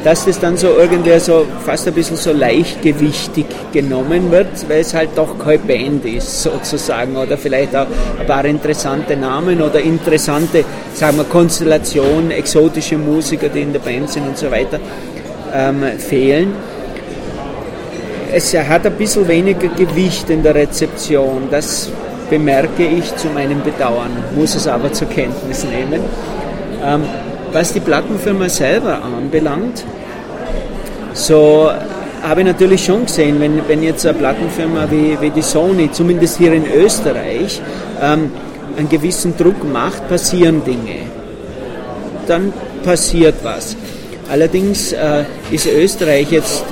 dass 0.04 0.24
das 0.24 0.40
dann 0.40 0.56
so 0.56 0.68
irgendwie 0.78 1.18
so 1.18 1.46
fast 1.64 1.86
ein 1.86 1.94
bisschen 1.94 2.16
so 2.16 2.32
leichtgewichtig 2.32 3.46
genommen 3.72 4.30
wird, 4.30 4.68
weil 4.68 4.80
es 4.80 4.94
halt 4.94 5.10
doch 5.14 5.38
keine 5.38 5.58
Band 5.58 6.04
ist 6.06 6.42
sozusagen 6.42 7.16
oder 7.16 7.36
vielleicht 7.36 7.76
auch 7.76 7.86
ein 8.18 8.26
paar 8.26 8.44
interessante 8.44 9.16
Namen 9.16 9.60
oder 9.60 9.80
interessante, 9.80 10.64
sagen 10.94 11.18
wir, 11.18 11.24
Konstellationen, 11.24 12.30
exotische 12.30 12.96
Musiker, 12.96 13.48
die 13.48 13.60
in 13.60 13.72
der 13.72 13.80
Band 13.80 14.08
sind 14.08 14.26
und 14.26 14.38
so 14.38 14.50
weiter, 14.50 14.78
ähm, 15.54 15.82
fehlen. 15.98 16.52
Es 18.32 18.54
hat 18.54 18.86
ein 18.86 18.92
bisschen 18.92 19.26
weniger 19.26 19.68
Gewicht 19.68 20.30
in 20.30 20.42
der 20.42 20.54
Rezeption, 20.54 21.48
das 21.50 21.90
bemerke 22.30 22.86
ich 22.86 23.14
zu 23.16 23.26
meinem 23.28 23.60
Bedauern, 23.62 24.10
muss 24.36 24.54
es 24.54 24.68
aber 24.68 24.92
zur 24.92 25.08
Kenntnis 25.08 25.64
nehmen. 25.64 26.00
Ähm, 26.82 27.02
was 27.52 27.72
die 27.72 27.80
Plattenfirma 27.80 28.48
selber 28.48 29.02
anbelangt, 29.02 29.84
so 31.12 31.70
habe 32.22 32.40
ich 32.40 32.46
natürlich 32.46 32.84
schon 32.84 33.06
gesehen, 33.06 33.40
wenn, 33.40 33.66
wenn 33.68 33.82
jetzt 33.82 34.06
eine 34.06 34.18
Plattenfirma 34.18 34.90
wie, 34.90 35.20
wie 35.20 35.30
die 35.30 35.42
Sony, 35.42 35.90
zumindest 35.90 36.38
hier 36.38 36.52
in 36.52 36.64
Österreich, 36.66 37.60
ähm, 38.00 38.30
einen 38.76 38.88
gewissen 38.88 39.36
Druck 39.36 39.64
macht, 39.70 40.08
passieren 40.08 40.62
Dinge. 40.64 41.06
Dann 42.26 42.52
passiert 42.84 43.36
was. 43.42 43.76
Allerdings 44.30 44.92
äh, 44.92 45.24
ist 45.50 45.66
Österreich 45.66 46.30
jetzt 46.30 46.64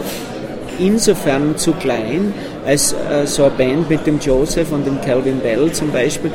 insofern 0.79 1.57
zu 1.57 1.73
klein, 1.73 2.33
als 2.65 2.93
äh, 2.93 3.27
so 3.27 3.45
eine 3.45 3.53
Band 3.53 3.91
mit 3.91 4.07
dem 4.07 4.21
Joseph 4.21 4.71
und 4.71 4.87
dem 4.87 5.01
Calvin 5.01 5.41
Bell 5.41 5.73
zum 5.73 5.91
Beispiel 5.91 6.31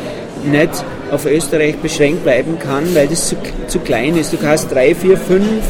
nicht 0.46 0.84
auf 1.12 1.26
Österreich 1.26 1.78
beschränkt 1.78 2.24
bleiben 2.24 2.58
kann, 2.60 2.96
weil 2.96 3.08
das 3.08 3.28
zu, 3.28 3.36
zu 3.68 3.80
klein 3.80 4.18
ist. 4.18 4.34
Du 4.34 4.38
hast 4.42 4.72
drei, 4.72 4.96
vier, 4.96 5.18
fünf, 5.18 5.64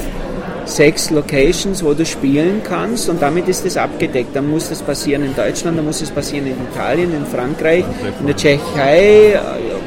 sechs 0.66 1.10
Locations, 1.10 1.84
wo 1.84 1.94
du 1.94 2.06
spielen 2.06 2.62
kannst 2.64 3.10
und 3.10 3.22
damit 3.22 3.48
ist 3.48 3.66
es 3.66 3.78
abgedeckt. 3.78 4.36
Dann 4.36 4.50
muss 4.50 4.70
das 4.70 4.82
passieren 4.82 5.24
in 5.24 5.36
Deutschland, 5.36 5.78
dann 5.78 5.86
muss 5.86 6.02
es 6.02 6.10
passieren 6.10 6.48
in 6.48 6.56
Italien, 6.72 7.14
in 7.14 7.26
Frankreich, 7.26 7.84
in 8.20 8.28
der 8.28 8.36
Tschechei, 8.36 9.40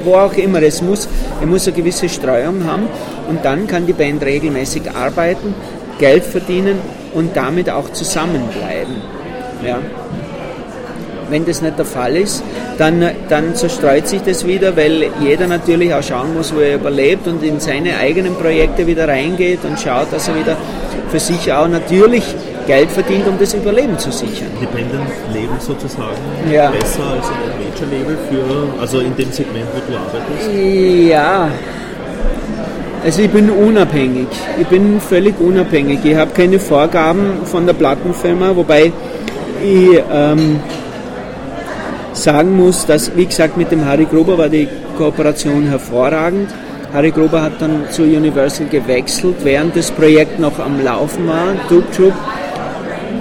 wo 0.05 0.15
auch 0.15 0.35
immer. 0.35 0.63
Es 0.63 0.83
muss, 0.83 1.09
es 1.41 1.47
muss 1.47 1.67
eine 1.67 1.77
gewisse 1.77 2.09
Streuung 2.09 2.65
haben 2.65 2.89
und 3.29 3.45
dann 3.45 3.67
kann 3.67 3.87
die 3.87 3.93
Band 3.93 4.23
regelmäßig 4.23 4.91
arbeiten, 4.91 5.55
Geld 5.99 6.25
verdienen 6.25 6.79
und 7.15 7.37
damit 7.37 7.71
auch 7.71 7.91
zusammenbleiben. 7.93 8.97
Ja. 9.65 9.79
Wenn 11.31 11.45
das 11.45 11.63
nicht 11.63 11.79
der 11.79 11.85
Fall 11.85 12.17
ist, 12.17 12.43
dann, 12.79 13.05
dann 13.29 13.55
zerstreut 13.55 14.07
sich 14.07 14.23
das 14.23 14.47
wieder, 14.47 14.77
weil 14.77 15.11
jeder 15.21 15.47
natürlich 15.47 15.93
auch 15.95 16.03
schauen 16.03 16.35
muss, 16.35 16.55
wo 16.55 16.61
er 16.61 16.77
überlebt 16.77 17.27
und 17.27 17.43
in 17.43 17.61
seine 17.61 17.97
eigenen 17.97 18.35
Projekte 18.35 18.87
wieder 18.87 19.09
reingeht 19.09 19.65
und 19.65 19.79
schaut, 19.79 20.13
dass 20.13 20.29
er 20.29 20.37
wieder 20.37 20.57
für 21.11 21.21
sich 21.21 21.53
auch 21.53 21.69
natürlich 21.69 22.25
Geld 22.67 22.91
verdient, 22.91 23.27
um 23.29 23.39
das 23.39 23.55
Überleben 23.55 23.99
zu 23.99 24.11
sichern. 24.11 24.49
Independent 24.61 25.07
leben 25.33 25.55
sozusagen 25.61 26.17
ja. 26.53 26.71
besser 26.71 27.05
als 27.05 27.27
ein 27.29 27.55
Major-Label 27.63 28.19
für, 28.29 28.81
also 28.81 29.01
in 29.01 29.15
dem 29.17 29.31
Segment, 29.31 29.67
wo 29.73 29.93
du 29.93 29.97
arbeitest? 29.97 31.09
Ja, 31.09 31.49
also 33.05 33.23
ich 33.23 33.31
bin 33.31 33.51
unabhängig. 33.51 34.27
Ich 34.61 34.67
bin 34.67 35.01
völlig 35.01 35.39
unabhängig. 35.39 36.01
Ich 36.05 36.17
habe 36.17 36.33
keine 36.33 36.59
Vorgaben 36.59 37.45
von 37.45 37.65
der 37.65 37.75
Plattenfirma, 37.75 38.57
wobei 38.57 38.93
ich 39.63 40.03
ähm, 40.13 40.59
sagen 42.17 42.57
muss, 42.57 42.87
dass, 42.87 43.15
wie 43.17 43.27
gesagt, 43.27 43.57
mit 43.57 43.71
dem 43.71 43.85
Harry 43.85 44.07
Gruber 44.07 44.39
war 44.39 44.49
die 44.49 44.69
Kooperation 44.97 45.65
hervorragend. 45.65 46.49
Harry 46.93 47.11
Gruber 47.11 47.43
hat 47.43 47.61
dann 47.61 47.85
zu 47.91 48.03
Universal 48.03 48.67
gewechselt, 48.69 49.37
während 49.43 49.77
das 49.77 49.91
Projekt 49.91 50.39
noch 50.39 50.59
am 50.59 50.83
Laufen 50.83 51.27
war, 51.27 51.55
Duke 51.69 51.91
Troop. 51.91 52.15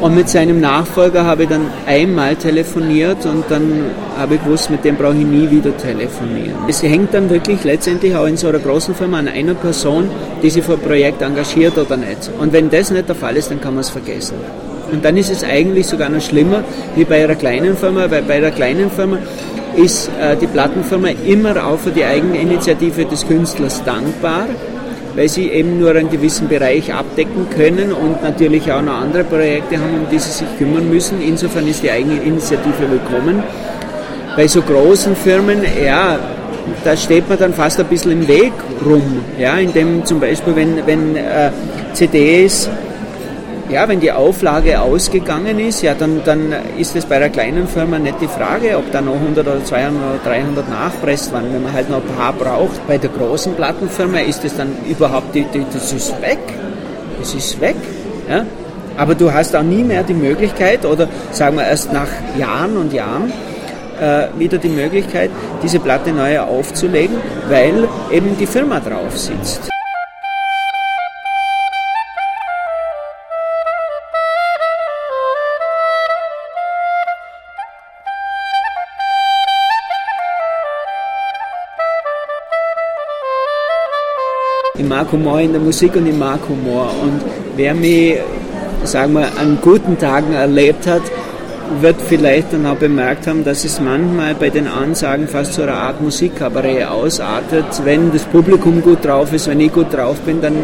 Und 0.01 0.15
mit 0.15 0.29
seinem 0.29 0.59
Nachfolger 0.59 1.23
habe 1.25 1.43
ich 1.43 1.49
dann 1.49 1.67
einmal 1.85 2.35
telefoniert 2.35 3.25
und 3.25 3.45
dann 3.49 3.85
habe 4.17 4.35
ich 4.35 4.43
gewusst, 4.43 4.69
mit 4.69 4.83
dem 4.83 4.97
brauche 4.97 5.15
ich 5.15 5.25
nie 5.25 5.49
wieder 5.49 5.75
telefonieren. 5.77 6.53
Es 6.67 6.83
hängt 6.83 7.13
dann 7.13 7.29
wirklich 7.29 7.63
letztendlich 7.63 8.15
auch 8.15 8.25
in 8.25 8.37
so 8.37 8.47
einer 8.47 8.59
großen 8.59 8.93
Firma 8.93 9.19
an 9.19 9.27
einer 9.27 9.55
Person, 9.55 10.09
die 10.43 10.49
sich 10.49 10.63
für 10.63 10.73
ein 10.73 10.79
Projekt 10.79 11.21
engagiert 11.21 11.77
oder 11.77 11.97
nicht. 11.97 12.29
Und 12.39 12.53
wenn 12.53 12.69
das 12.69 12.91
nicht 12.91 13.07
der 13.07 13.15
Fall 13.15 13.37
ist, 13.37 13.51
dann 13.51 13.61
kann 13.61 13.73
man 13.73 13.81
es 13.81 13.89
vergessen. 13.89 14.35
Und 14.91 15.03
dann 15.03 15.17
ist 15.17 15.31
es 15.31 15.43
eigentlich 15.43 15.87
sogar 15.87 16.09
noch 16.09 16.21
schlimmer 16.21 16.63
wie 16.95 17.05
bei 17.05 17.23
einer 17.23 17.35
kleinen 17.35 17.75
Firma, 17.75 18.09
weil 18.09 18.21
bei 18.23 18.35
einer 18.35 18.51
kleinen 18.51 18.89
Firma 18.91 19.17
ist 19.75 20.09
äh, 20.19 20.35
die 20.37 20.47
Plattenfirma 20.47 21.09
immer 21.25 21.65
auch 21.65 21.79
für 21.79 21.91
die 21.91 22.03
Eigeninitiative 22.03 23.05
des 23.05 23.27
Künstlers 23.27 23.83
dankbar, 23.83 24.45
weil 25.15 25.29
sie 25.29 25.49
eben 25.49 25.79
nur 25.79 25.91
einen 25.91 26.09
gewissen 26.09 26.47
Bereich 26.47 26.93
abdecken 26.93 27.47
können 27.49 27.91
und 27.91 28.23
natürlich 28.23 28.71
auch 28.71 28.81
noch 28.81 29.01
andere 29.01 29.23
Projekte 29.23 29.77
haben, 29.77 30.03
um 30.03 30.09
die 30.11 30.19
sie 30.19 30.31
sich 30.31 30.47
kümmern 30.57 30.89
müssen. 30.89 31.21
Insofern 31.21 31.67
ist 31.67 31.83
die 31.83 31.91
Eigeninitiative 31.91 32.89
willkommen. 32.89 33.43
Bei 34.35 34.47
so 34.47 34.61
großen 34.61 35.15
Firmen, 35.15 35.61
ja, 35.83 36.19
da 36.83 36.97
steht 36.97 37.29
man 37.29 37.37
dann 37.37 37.53
fast 37.53 37.79
ein 37.79 37.85
bisschen 37.85 38.11
im 38.11 38.27
Weg 38.27 38.51
rum, 38.85 39.23
ja, 39.39 39.57
indem 39.57 40.03
zum 40.03 40.19
Beispiel, 40.19 40.55
wenn, 40.55 40.85
wenn 40.85 41.15
äh, 41.15 41.51
CDs 41.93 42.69
ja, 43.69 43.87
wenn 43.87 43.99
die 43.99 44.11
Auflage 44.11 44.79
ausgegangen 44.79 45.59
ist, 45.59 45.81
ja, 45.81 45.93
dann, 45.95 46.21
dann 46.23 46.53
ist 46.77 46.95
es 46.95 47.05
bei 47.05 47.15
einer 47.15 47.29
kleinen 47.29 47.67
Firma 47.67 47.97
nicht 47.97 48.21
die 48.21 48.27
Frage, 48.27 48.77
ob 48.77 48.91
da 48.91 49.01
noch 49.01 49.15
100 49.15 49.47
oder 49.47 49.63
200 49.63 49.95
oder 49.95 50.19
300 50.23 50.69
nachpresst 50.69 51.33
waren, 51.33 51.51
wenn 51.51 51.63
man 51.63 51.73
halt 51.73 51.89
noch 51.89 52.01
ein 52.01 52.15
paar 52.15 52.33
braucht. 52.33 52.87
Bei 52.87 52.97
der 52.97 53.09
großen 53.09 53.55
Plattenfirma 53.55 54.19
ist 54.19 54.45
es 54.45 54.55
dann 54.55 54.69
überhaupt, 54.87 55.33
die, 55.33 55.45
die, 55.45 55.65
das 55.73 55.91
ist 55.91 56.21
weg. 56.21 56.39
Das 57.19 57.33
ist 57.33 57.59
weg. 57.59 57.75
Ja? 58.29 58.45
Aber 58.97 59.15
du 59.15 59.33
hast 59.33 59.55
auch 59.55 59.63
nie 59.63 59.83
mehr 59.83 60.03
die 60.03 60.13
Möglichkeit, 60.13 60.85
oder 60.85 61.07
sagen 61.31 61.57
wir 61.57 61.65
erst 61.65 61.91
nach 61.91 62.07
Jahren 62.37 62.77
und 62.77 62.93
Jahren, 62.93 63.33
äh, 63.99 64.27
wieder 64.37 64.57
die 64.57 64.69
Möglichkeit, 64.69 65.31
diese 65.63 65.79
Platte 65.79 66.11
neu 66.11 66.39
aufzulegen, 66.39 67.17
weil 67.49 67.87
eben 68.11 68.37
die 68.37 68.45
Firma 68.45 68.79
drauf 68.79 69.17
sitzt. 69.17 69.74
Mag 85.05 85.11
Humor 85.11 85.39
in 85.39 85.51
der 85.51 85.61
Musik 85.61 85.95
und 85.95 86.07
ich 86.07 86.15
mag 86.15 86.39
Humor. 86.49 86.89
Und 87.01 87.21
wer 87.55 87.73
mich, 87.73 88.17
sagen 88.83 89.13
wir, 89.13 89.27
an 89.39 89.57
guten 89.61 89.97
Tagen 89.97 90.33
erlebt 90.33 90.87
hat, 90.87 91.01
wird 91.81 91.95
vielleicht 91.99 92.53
dann 92.53 92.65
auch 92.65 92.75
bemerkt 92.75 93.27
haben, 93.27 93.43
dass 93.43 93.65
es 93.65 93.79
manchmal 93.79 94.35
bei 94.35 94.49
den 94.49 94.67
Ansagen 94.67 95.27
fast 95.27 95.53
zu 95.53 95.63
einer 95.63 95.73
Art 95.73 96.01
Musikkabarett 96.01 96.87
ausartet. 96.87 97.65
Wenn 97.83 98.11
das 98.11 98.23
Publikum 98.23 98.81
gut 98.81 99.03
drauf 99.03 99.33
ist, 99.33 99.47
wenn 99.47 99.59
ich 99.59 99.73
gut 99.73 99.93
drauf 99.93 100.19
bin, 100.21 100.41
dann 100.41 100.55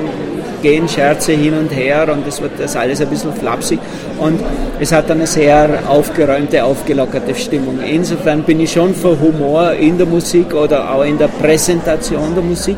gehen 0.61 0.87
Scherze 0.87 1.31
hin 1.31 1.55
und 1.55 1.69
her 1.69 2.07
und 2.13 2.27
es 2.27 2.39
wird 2.39 2.51
das 2.59 2.75
alles 2.75 3.01
ein 3.01 3.09
bisschen 3.09 3.33
flapsig 3.33 3.79
und 4.19 4.39
es 4.79 4.91
hat 4.91 5.09
eine 5.09 5.25
sehr 5.25 5.67
aufgeräumte, 5.87 6.63
aufgelockerte 6.63 7.33
Stimmung. 7.33 7.79
Insofern 7.83 8.43
bin 8.43 8.59
ich 8.59 8.71
schon 8.71 8.93
für 8.93 9.19
Humor 9.19 9.71
in 9.71 9.97
der 9.97 10.05
Musik 10.05 10.53
oder 10.53 10.93
auch 10.93 11.03
in 11.03 11.17
der 11.17 11.29
Präsentation 11.29 12.35
der 12.35 12.43
Musik, 12.43 12.77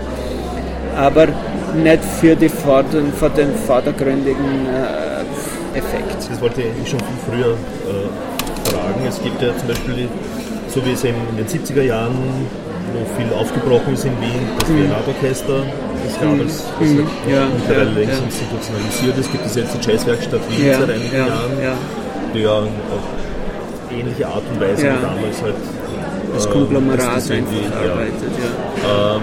aber 0.95 1.27
nicht 1.75 2.03
für, 2.03 2.35
die 2.35 2.49
Vorderen, 2.49 3.11
für 3.13 3.29
den 3.29 3.53
vordergründigen 3.55 4.67
äh, 4.67 5.77
Effekt. 5.77 6.29
Das 6.29 6.41
wollte 6.41 6.61
ich 6.61 6.89
schon 6.89 6.99
viel 6.99 7.19
früher 7.27 7.53
äh, 7.53 8.69
fragen. 8.69 9.05
Es 9.07 9.21
gibt 9.21 9.41
ja 9.41 9.55
zum 9.57 9.67
Beispiel, 9.67 10.07
so 10.67 10.85
wie 10.85 10.91
es 10.91 11.03
eben 11.03 11.17
in 11.31 11.37
den 11.37 11.47
70er 11.47 11.83
Jahren 11.83 12.15
wo 12.93 13.05
viel 13.17 13.33
aufgebrochen 13.33 13.93
ist 13.93 14.05
in 14.05 14.11
Wien, 14.21 14.45
das 14.59 14.69
mhm. 14.69 14.91
Orchester, 15.07 15.63
das 16.05 16.19
damals 16.19 16.63
das 16.79 16.89
mhm. 16.89 17.07
ja, 17.27 17.47
mittlerweile 17.47 17.89
ja, 17.89 17.97
längst 17.97 18.19
ja. 18.19 18.25
institutionalisiert 18.25 19.17
ist. 19.17 19.31
gibt 19.31 19.45
es 19.45 19.55
jetzt 19.55 19.73
die 19.73 19.91
Jazzwerkstatt 19.91 20.41
Wien 20.49 20.65
ja, 20.67 20.79
seit 20.79 20.89
einigen 20.91 21.15
Jahren, 21.15 21.77
die 22.33 22.39
ja 22.39 22.57
auf 22.59 23.05
ähnliche 23.91 24.27
Art 24.27 24.43
und 24.51 24.61
Weise 24.61 24.83
wie 24.83 25.01
damals 25.01 25.41
halt 25.41 25.55
das 26.33 26.49
Konglomerat 26.49 27.17
das 27.17 27.31
einfach 27.31 27.77
arbeitet. 27.77 28.33
Ähm, 28.83 29.21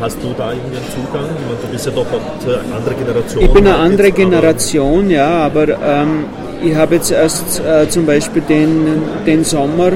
hast 0.00 0.18
du 0.22 0.34
da 0.36 0.52
irgendwie 0.52 0.76
einen 0.76 0.86
Zugang? 0.90 1.24
Du 1.62 1.68
bist 1.68 1.86
ja 1.86 1.92
doch 1.92 2.06
eine 2.06 2.76
andere 2.76 2.94
Generation. 2.94 3.44
Ich 3.44 3.52
bin 3.52 3.66
eine 3.66 3.76
andere 3.76 4.12
Generation, 4.12 5.10
ja, 5.10 5.28
aber 5.28 5.68
ähm, 5.68 6.24
ich 6.62 6.74
habe 6.74 6.96
jetzt 6.96 7.10
erst 7.10 7.60
äh, 7.60 7.88
zum 7.88 8.06
Beispiel 8.06 8.42
den, 8.42 9.02
den 9.26 9.44
Sommer 9.44 9.92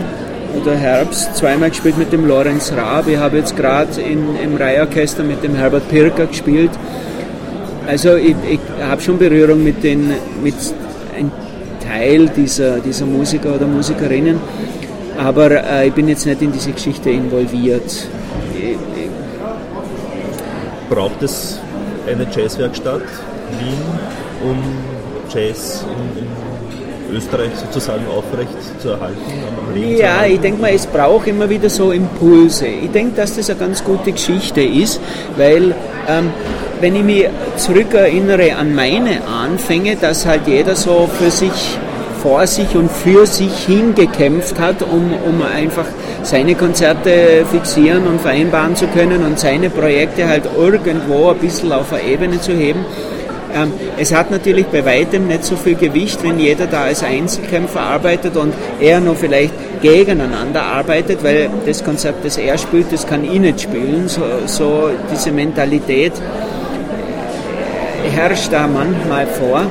oder 0.61 0.75
Herbst 0.75 1.37
zweimal 1.37 1.71
gespielt 1.71 1.99
mit 1.99 2.13
dem 2.13 2.27
Lorenz 2.27 2.73
Raab. 2.73 3.09
Ich 3.09 3.17
habe 3.17 3.39
jetzt 3.39 3.57
gerade 3.57 4.01
im 4.01 4.57
Reiheorchester 4.57 5.23
mit 5.23 5.43
dem 5.43 5.55
Herbert 5.55 5.89
Pirker 5.89 6.27
gespielt. 6.27 6.71
Also 7.89 8.17
ich, 8.17 8.37
ich 8.51 8.61
habe 8.83 9.01
schon 9.01 9.19
Berührung 9.19 9.65
mit, 9.65 9.83
den, 9.83 10.13
mit 10.43 10.55
einem 11.17 11.33
Teil 11.83 12.29
dieser, 12.29 12.81
dieser 12.81 13.07
Musiker 13.07 13.55
oder 13.55 13.67
Musikerinnen, 13.67 14.39
aber 15.19 15.65
äh, 15.65 15.89
ich 15.89 15.95
bin 15.95 16.07
jetzt 16.07 16.27
nicht 16.27 16.43
in 16.43 16.53
diese 16.53 16.73
Geschichte 16.73 17.09
involviert. 17.09 18.07
Ich 18.55 18.77
Braucht 20.89 21.23
es 21.23 21.61
eine 22.07 22.27
Jazzwerkstatt 22.31 23.03
Wien, 23.59 23.83
um 24.43 24.57
Jazz 25.33 25.85
in, 25.85 26.25
in 26.25 27.17
Österreich 27.17 27.51
sozusagen 27.55 28.05
aufrecht 28.09 28.81
zu 28.81 28.91
erhalten? 28.91 29.21
Ja, 29.77 30.25
ich 30.25 30.41
denke 30.41 30.61
mal, 30.61 30.73
es 30.73 30.87
braucht 30.87 31.27
immer 31.27 31.49
wieder 31.49 31.69
so 31.69 31.93
Impulse. 31.93 32.67
Ich 32.67 32.91
denke, 32.91 33.17
dass 33.17 33.37
das 33.37 33.51
eine 33.51 33.59
ganz 33.59 33.85
gute 33.85 34.13
Geschichte 34.13 34.63
ist, 34.63 35.01
weil 35.37 35.75
ähm, 36.09 36.31
wenn 36.81 36.97
ich 36.97 37.03
mich 37.03 37.29
zurückerinnere 37.57 38.55
an 38.57 38.75
meine 38.75 39.25
Anfänge, 39.27 39.97
dass 39.97 40.27
halt 40.27 40.47
jeder 40.47 40.77
so 40.77 41.09
für 41.19 41.31
sich 41.31 41.79
vor 42.23 42.47
sich 42.47 42.75
und 42.75 42.91
für 42.91 43.27
sich 43.27 43.67
hingekämpft 43.67 44.59
hat, 44.59 44.83
um, 44.83 45.13
um 45.27 45.43
einfach 45.43 45.87
seine 46.23 46.55
Konzerte 46.55 47.45
fixieren 47.51 48.07
und 48.07 48.21
vereinbaren 48.21 48.77
zu 48.77 48.87
können 48.89 49.25
und 49.25 49.39
seine 49.39 49.71
Projekte 49.71 50.29
halt 50.29 50.45
irgendwo 50.57 51.31
ein 51.31 51.39
bisschen 51.39 51.73
auf 51.73 51.93
eine 51.93 52.03
Ebene 52.03 52.41
zu 52.41 52.53
heben 52.53 52.85
ähm, 53.55 53.73
es 53.97 54.15
hat 54.15 54.31
natürlich 54.31 54.67
bei 54.67 54.85
weitem 54.85 55.27
nicht 55.27 55.45
so 55.45 55.57
viel 55.57 55.75
Gewicht, 55.75 56.23
wenn 56.23 56.39
jeder 56.39 56.67
da 56.67 56.83
als 56.83 57.03
Einzelkämpfer 57.03 57.81
arbeitet 57.81 58.37
und 58.37 58.53
er 58.81 59.01
nur 59.01 59.17
vielleicht 59.17 59.55
gegeneinander 59.81 60.63
arbeitet, 60.63 61.25
weil 61.25 61.49
das 61.65 61.83
Konzept, 61.83 62.25
das 62.25 62.37
er 62.37 62.59
spielt, 62.59 62.93
das 62.93 63.07
kann 63.07 63.25
ich 63.25 63.41
nicht 63.41 63.63
spielen. 63.63 64.09
So, 64.09 64.23
so 64.47 64.91
diese 65.11 65.33
Mentalität 65.33 66.13
herrscht 68.15 68.53
da 68.53 68.67
manchmal 68.67 69.27
vor 69.27 69.67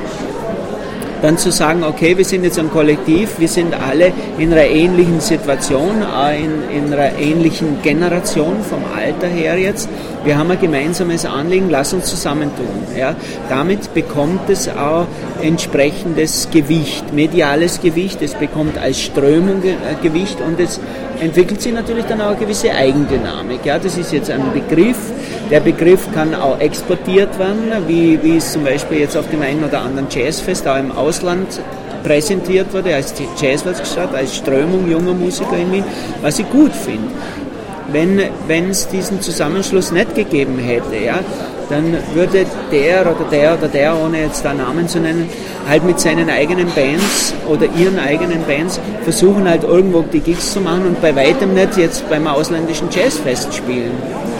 dann 1.22 1.38
zu 1.38 1.50
sagen, 1.50 1.84
okay, 1.84 2.16
wir 2.16 2.24
sind 2.24 2.44
jetzt 2.44 2.58
ein 2.58 2.70
Kollektiv, 2.70 3.38
wir 3.38 3.48
sind 3.48 3.74
alle 3.74 4.12
in 4.38 4.52
einer 4.52 4.66
ähnlichen 4.66 5.20
Situation, 5.20 6.02
in, 6.36 6.76
in 6.76 6.92
einer 6.92 7.18
ähnlichen 7.18 7.82
Generation 7.82 8.56
vom 8.68 8.82
Alter 8.96 9.26
her 9.26 9.58
jetzt. 9.58 9.88
Wir 10.24 10.36
haben 10.36 10.50
ein 10.50 10.60
gemeinsames 10.60 11.24
Anliegen, 11.24 11.70
lass 11.70 11.92
uns 11.92 12.06
zusammentun. 12.06 12.66
Ja. 12.96 13.14
Damit 13.48 13.94
bekommt 13.94 14.48
es 14.48 14.68
auch 14.68 15.06
entsprechendes 15.42 16.48
Gewicht, 16.50 17.12
mediales 17.12 17.80
Gewicht, 17.80 18.20
es 18.22 18.34
bekommt 18.34 18.78
als 18.78 19.00
Strömung 19.00 19.62
äh, 19.62 19.74
Gewicht 20.02 20.40
und 20.40 20.58
es 20.60 20.80
entwickelt 21.20 21.62
sich 21.62 21.72
natürlich 21.72 22.04
dann 22.04 22.20
auch 22.20 22.28
eine 22.28 22.36
gewisse 22.36 22.70
Eigendynamik. 22.70 23.64
Ja. 23.64 23.78
Das 23.78 23.96
ist 23.96 24.12
jetzt 24.12 24.30
ein 24.30 24.42
Begriff, 24.52 24.98
der 25.50 25.60
Begriff 25.60 26.06
kann 26.12 26.34
auch 26.34 26.60
exportiert 26.60 27.38
werden, 27.38 27.72
wie, 27.86 28.22
wie 28.22 28.36
es 28.36 28.52
zum 28.52 28.64
Beispiel 28.64 28.98
jetzt 28.98 29.16
auf 29.16 29.30
dem 29.30 29.40
einen 29.40 29.64
oder 29.64 29.80
anderen 29.80 30.08
Jazzfest 30.10 30.66
auch 30.68 30.78
im 30.78 30.92
Ausland 30.92 31.07
präsentiert 32.02 32.72
wurde, 32.72 32.94
als 32.94 33.14
Jazzwerkstatt, 33.40 34.14
als 34.14 34.36
Strömung 34.36 34.90
junger 34.90 35.14
Musiker 35.14 35.56
in 35.56 35.72
Wien, 35.72 35.84
was 36.22 36.38
ich 36.38 36.48
gut 36.50 36.72
finde. 36.72 37.08
Wenn 38.46 38.70
es 38.70 38.88
diesen 38.88 39.20
Zusammenschluss 39.20 39.90
nicht 39.92 40.14
gegeben 40.14 40.58
hätte, 40.58 40.96
ja, 40.96 41.20
dann 41.68 41.96
würde 42.14 42.46
der 42.72 43.02
oder 43.02 43.24
der 43.30 43.54
oder 43.58 43.68
der, 43.68 43.96
ohne 43.96 44.22
jetzt 44.22 44.44
da 44.44 44.54
Namen 44.54 44.88
zu 44.88 45.00
nennen, 45.00 45.28
halt 45.68 45.84
mit 45.84 46.00
seinen 46.00 46.30
eigenen 46.30 46.70
Bands 46.70 47.34
oder 47.46 47.66
ihren 47.76 47.98
eigenen 47.98 48.42
Bands 48.44 48.80
versuchen 49.04 49.48
halt 49.48 49.64
irgendwo 49.64 50.02
die 50.02 50.20
Gigs 50.20 50.52
zu 50.52 50.60
machen 50.60 50.86
und 50.86 51.00
bei 51.02 51.14
weitem 51.14 51.54
nicht 51.54 51.76
jetzt 51.76 52.08
beim 52.08 52.26
ausländischen 52.26 52.88
Jazzfest 52.90 53.54
spielen, 53.54 53.92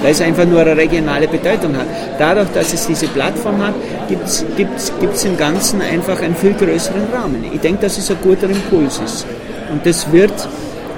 weil 0.03 0.13
es 0.13 0.23
einfach 0.23 0.47
nur 0.47 0.61
eine 0.61 0.77
regionale 0.77 1.29
Bedeutung 1.29 1.77
hat. 1.77 1.87
Dadurch, 2.19 2.49
dass 2.55 2.73
es 2.73 2.87
diese 2.87 3.09
Plattform 3.09 3.63
hat, 3.63 3.75
gibt 4.09 4.25
es 4.27 5.25
im 5.25 5.37
Ganzen 5.37 5.83
einfach 5.83 6.21
einen 6.23 6.35
viel 6.35 6.55
größeren 6.55 7.09
Rahmen. 7.13 7.45
Ich 7.53 7.61
denke, 7.61 7.83
dass 7.83 7.99
es 7.99 8.11
ein 8.11 8.17
guter 8.23 8.49
Impuls 8.49 9.01
ist. 9.05 9.27
Und 9.71 9.85
das 9.85 10.11
wird 10.11 10.33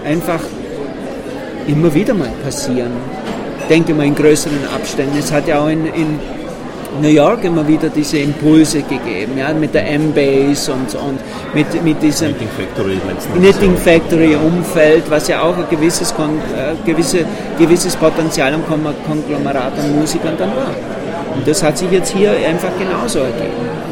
einfach 0.07 0.41
immer 1.67 1.93
wieder 1.93 2.15
mal 2.15 2.31
passieren 2.45 2.93
denke 3.71 3.95
mal 3.95 4.05
in 4.05 4.15
größeren 4.15 4.67
Abständen. 4.75 5.17
Es 5.19 5.33
hat 5.33 5.47
ja 5.47 5.61
auch 5.61 5.69
in, 5.69 5.87
in 5.87 6.19
New 7.01 7.09
York 7.09 7.45
immer 7.45 7.67
wieder 7.67 7.89
diese 7.89 8.19
Impulse 8.19 8.83
gegeben, 8.83 9.39
ja, 9.39 9.53
mit 9.55 9.73
der 9.73 9.89
M-Base 9.93 10.73
und, 10.73 10.93
und 10.97 11.21
mit, 11.55 11.83
mit 11.85 12.03
diesem 12.03 12.35
Knitting 12.35 12.49
Factory, 12.49 12.99
Knitting 13.37 13.77
Factory 13.77 14.35
Umfeld, 14.35 15.09
was 15.09 15.29
ja 15.29 15.41
auch 15.43 15.57
ein 15.57 15.65
gewisses, 15.71 16.11
äh, 16.11 16.75
gewisse, 16.85 17.25
gewisses 17.59 17.95
Potenzial 17.95 18.53
am 18.53 18.65
Konglomerat 18.67 19.79
an 19.79 20.01
Musikern 20.01 20.35
dann 20.37 20.51
war. 20.51 20.75
Und 21.37 21.47
das 21.47 21.63
hat 21.63 21.79
sich 21.79 21.91
jetzt 21.93 22.13
hier 22.13 22.33
einfach 22.33 22.73
genauso 22.77 23.21
ergeben. 23.21 23.90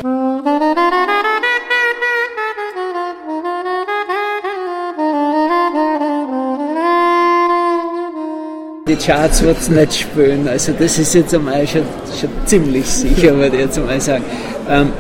Charts 8.99 9.43
wird 9.43 9.59
es 9.59 9.69
nicht 9.69 9.95
spielen. 9.95 10.49
Also 10.49 10.73
das 10.79 10.99
ist 10.99 11.15
jetzt 11.15 11.35
einmal 11.35 11.67
schon, 11.67 11.83
schon 12.19 12.31
ziemlich 12.47 12.87
sicher, 12.87 13.35
würde 13.37 13.57
ich 13.57 13.63
jetzt 13.63 13.79
mal 13.79 14.01
sagen. 14.01 14.25
Ähm, 14.69 14.93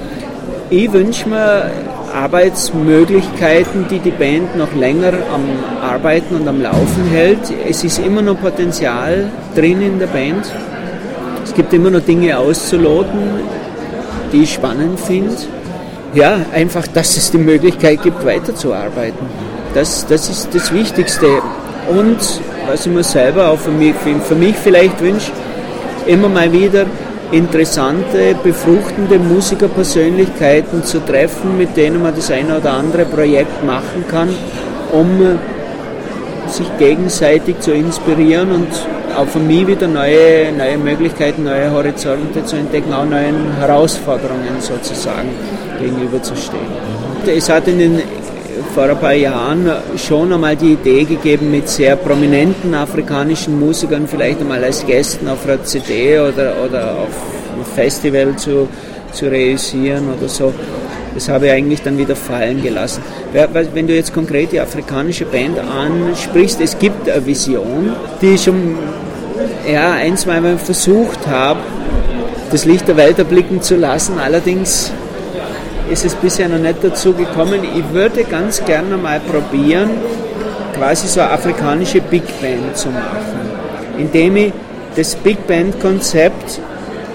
ich 0.70 0.92
wünsche 0.92 1.28
mir 1.28 1.70
Arbeitsmöglichkeiten, 2.14 3.87
die 3.88 3.98
die 3.98 4.11
Band 4.11 4.56
noch 4.56 4.74
länger 4.74 5.12
am 5.32 5.44
Arbeiten 5.82 6.37
und 6.37 6.48
am 6.48 6.61
Laufen 6.61 7.06
hält. 7.11 7.52
Es 7.68 7.84
ist 7.84 7.98
immer 7.98 8.22
noch 8.22 8.40
Potenzial 8.40 9.30
drin 9.54 9.82
in 9.82 9.98
der 9.98 10.06
Band. 10.06 10.46
Es 11.44 11.54
gibt 11.54 11.72
immer 11.72 11.90
noch 11.90 12.00
Dinge 12.00 12.38
auszuloten, 12.38 13.20
die 14.32 14.42
ich 14.42 14.54
spannend 14.54 15.00
finde. 15.00 15.34
Ja, 16.14 16.38
einfach, 16.54 16.87
dass 16.87 17.16
es 17.16 17.30
die 17.30 17.38
Möglichkeit 17.38 18.02
gibt, 18.02 18.24
weiterzuarbeiten. 18.24 19.26
Das, 19.74 20.06
das 20.06 20.28
ist 20.28 20.54
das 20.54 20.72
Wichtigste. 20.72 21.26
Und 21.88 22.18
was 22.68 22.87
ich 22.87 22.92
mir 22.92 23.02
selber 23.02 23.48
auch 23.48 23.59
für 23.59 23.70
mich, 23.70 23.94
für 23.94 24.35
mich 24.35 24.54
vielleicht 24.57 25.00
wünsche, 25.00 25.33
immer 26.07 26.28
mal 26.28 26.52
wieder 26.52 26.85
interessante, 27.33 28.35
befruchtende 28.42 29.18
Musikerpersönlichkeiten 29.18 30.85
zu 30.85 31.00
treffen, 31.04 31.57
mit 31.57 31.76
denen 31.76 32.02
man 32.02 32.14
das 32.14 32.31
eine 32.31 32.59
oder 32.59 32.72
andere 32.72 33.04
Projekt 33.04 33.64
machen 33.64 34.04
kann, 34.11 34.28
um 34.92 35.38
sich 36.46 36.66
gegenseitig 36.78 37.61
zu 37.61 37.72
inspirieren 37.72 38.50
und 38.52 38.68
auch 39.16 39.26
für 39.26 39.38
mich 39.38 39.66
wieder 39.66 39.87
neue, 39.87 40.52
neue 40.57 40.78
Möglichkeiten, 40.78 41.44
neue 41.44 41.70
Horizonte 41.70 42.44
zu 42.44 42.57
entdecken, 42.57 42.92
auch 42.92 43.04
neuen 43.04 43.54
Herausforderungen 43.59 44.61
sozusagen 44.61 45.28
gegenüberzustehen. 45.78 46.66
Es 47.26 47.48
hat 47.50 47.68
in 47.68 47.78
den 47.78 48.02
vor 48.74 48.84
ein 48.84 48.98
paar 48.98 49.14
Jahren 49.14 49.70
schon 49.96 50.32
einmal 50.32 50.56
die 50.56 50.72
Idee 50.72 51.04
gegeben, 51.04 51.50
mit 51.50 51.68
sehr 51.68 51.96
prominenten 51.96 52.74
afrikanischen 52.74 53.58
Musikern 53.58 54.06
vielleicht 54.06 54.40
einmal 54.40 54.62
als 54.62 54.84
Gästen 54.86 55.28
auf 55.28 55.44
einer 55.46 55.62
CD 55.64 56.18
oder, 56.18 56.54
oder 56.64 56.92
auf 56.92 57.54
einem 57.54 57.64
Festival 57.74 58.36
zu, 58.36 58.68
zu 59.12 59.26
realisieren 59.26 60.04
oder 60.16 60.28
so. 60.28 60.52
Das 61.14 61.28
habe 61.28 61.46
ich 61.46 61.52
eigentlich 61.52 61.82
dann 61.82 61.98
wieder 61.98 62.14
fallen 62.14 62.62
gelassen. 62.62 63.02
Wenn 63.32 63.86
du 63.86 63.94
jetzt 63.94 64.12
konkret 64.14 64.52
die 64.52 64.60
afrikanische 64.60 65.24
Band 65.24 65.58
ansprichst, 65.58 66.60
es 66.60 66.78
gibt 66.78 67.08
eine 67.08 67.24
Vision, 67.24 67.92
die 68.20 68.34
ich 68.34 68.44
schon 68.44 68.76
ja, 69.70 69.92
ein, 69.92 70.16
zwei 70.16 70.40
Mal 70.40 70.58
versucht 70.58 71.26
habe, 71.26 71.60
das 72.50 72.64
Licht 72.64 72.88
der 72.88 72.96
Welt 72.96 73.18
erblicken 73.18 73.60
zu 73.62 73.76
lassen. 73.76 74.18
Allerdings 74.18 74.92
ist 75.90 76.05
es 76.05 76.14
bisher 76.14 76.48
noch 76.48 76.59
nicht 76.59 76.83
dazu 76.83 77.12
gekommen. 77.12 77.61
Ich 77.77 77.92
würde 77.92 78.24
ganz 78.24 78.64
gerne 78.64 78.96
mal 78.96 79.20
probieren, 79.20 79.90
quasi 80.74 81.09
so 81.09 81.20
eine 81.20 81.31
afrikanische 81.31 82.01
Big 82.01 82.24
Band 82.40 82.77
zu 82.77 82.88
machen, 82.88 83.51
indem 83.98 84.37
ich 84.37 84.53
das 84.96 85.14
Big 85.16 85.46
Band 85.46 85.81
Konzept 85.81 86.61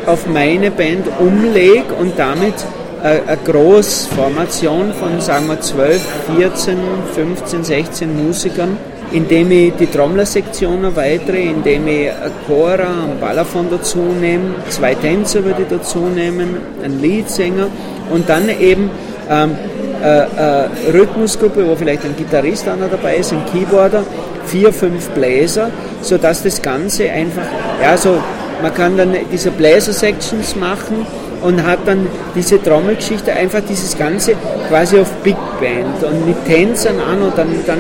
auf 0.06 0.28
meine 0.28 0.72
Band 0.72 1.08
umlege 1.20 1.94
und 2.00 2.18
damit 2.18 2.54
eine 3.02 3.38
Großformation 3.44 4.94
von, 4.94 5.20
sagen 5.20 5.48
wir, 5.48 5.60
12, 5.60 6.02
14, 6.38 6.78
15, 7.14 7.64
16 7.64 8.26
Musikern, 8.28 8.78
indem 9.12 9.52
ich 9.52 9.74
die 9.74 9.88
Trommlersektion 9.88 10.84
erweitere, 10.84 11.42
indem 11.44 11.88
ich 11.88 12.10
ein 12.10 12.32
Chora, 12.48 13.04
ein 13.04 13.20
Balafon 13.20 13.68
dazu 13.70 14.00
nehme, 14.00 14.56
zwei 14.70 14.96
Tänzer 14.96 15.44
würde 15.44 15.64
ich 15.64 15.68
dazu 15.68 16.00
nehmen, 16.00 16.58
einen 16.82 17.02
Leadsänger 17.02 17.68
und 18.10 18.30
dann 18.30 18.50
eben 18.50 18.90
ähm, 19.30 19.56
eine 20.04 20.70
Rhythmusgruppe, 20.94 21.66
wo 21.68 21.76
vielleicht 21.76 22.04
ein 22.04 22.16
Gitarrist 22.18 22.68
noch 22.68 22.90
dabei 22.92 23.18
ist, 23.18 23.32
ein 23.32 23.44
Keyboarder, 23.52 24.04
vier, 24.46 24.74
fünf 24.74 25.10
Bläser, 25.10 25.70
sodass 26.02 26.44
das 26.44 26.62
Ganze 26.62 27.10
einfach, 27.10 27.44
ja, 27.82 27.96
so, 27.96 28.18
man 28.62 28.74
kann 28.74 28.98
dann 28.98 29.16
diese 29.32 29.52
Bläser-Sections 29.52 30.56
machen 30.56 31.06
und 31.42 31.66
hat 31.66 31.80
dann 31.86 32.08
diese 32.36 32.62
Trommelgeschichte, 32.62 33.32
einfach 33.34 33.62
dieses 33.68 33.98
Ganze 33.98 34.34
quasi 34.70 35.00
auf 35.00 35.12
Big 35.24 35.36
Band 35.60 36.04
und 36.04 36.26
mit 36.26 36.46
Tänzern 36.46 37.00
an 37.00 37.22
und 37.22 37.38
dann, 37.38 37.50
dann 37.66 37.80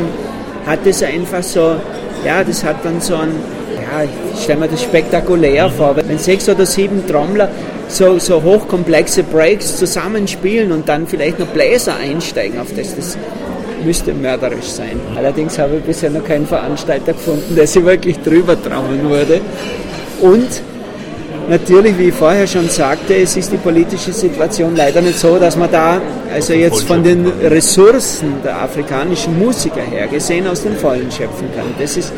hat 0.66 0.80
es 0.86 1.04
einfach 1.04 1.44
so, 1.44 1.76
ja, 2.26 2.44
das 2.44 2.64
hat 2.64 2.78
dann 2.84 3.00
so 3.02 3.16
ein, 3.16 3.32
ja, 3.76 4.04
ich 4.34 4.44
stelle 4.44 4.62
mir 4.62 4.68
das 4.68 4.82
spektakulär 4.82 5.70
vor, 5.70 5.96
wenn 5.96 6.18
sechs 6.18 6.48
oder 6.48 6.66
sieben 6.66 7.06
Trommler 7.08 7.50
so, 7.88 8.20
so 8.20 8.42
hochkomplexe 8.42 9.24
Breaks 9.24 9.78
zusammenspielen 9.78 10.72
und 10.72 10.90
dann 10.90 11.08
vielleicht 11.08 11.40
noch 11.40 11.48
Bläser 11.48 11.96
einsteigen 11.96 12.60
auf 12.60 12.68
das, 12.76 12.96
das 12.96 13.18
müsste 13.84 14.14
mörderisch 14.14 14.68
sein. 14.68 15.00
Allerdings 15.16 15.58
habe 15.60 15.78
ich 15.78 15.84
bisher 15.84 16.10
noch 16.10 16.24
keinen 16.24 16.48
Veranstalter 16.48 17.14
gefunden, 17.14 17.56
der 17.56 17.68
sich 17.68 17.84
wirklich 17.84 18.18
drüber 18.20 18.62
trauen 18.62 19.10
würde. 19.10 19.42
Und 20.22 20.48
natürlich, 21.50 21.98
wie 21.98 22.10
ich 22.10 22.14
vorher 22.14 22.48
schon 22.48 22.70
sagte, 22.70 23.16
es 23.16 23.36
ist 23.36 23.52
die 23.52 23.58
politische 23.58 24.14
Situation 24.14 24.76
leider 24.76 25.02
nicht 25.02 25.20
so, 25.20 25.38
dass 25.38 25.58
man 25.58 25.70
da, 25.72 26.02
also 26.34 26.54
jetzt 26.54 26.84
von 26.84 27.04
den 27.04 27.28
Ressourcen 27.42 28.36
der 28.44 28.62
afrikanischen 28.62 29.38
Musiker 29.38 29.82
her 29.82 30.08
gesehen, 30.08 30.48
aus 30.48 30.64
den 30.64 30.78
Vollen 30.78 31.12
schöpfen 31.12 31.50
kann. 31.56 31.66
Das 31.80 31.98
ist 31.98 32.14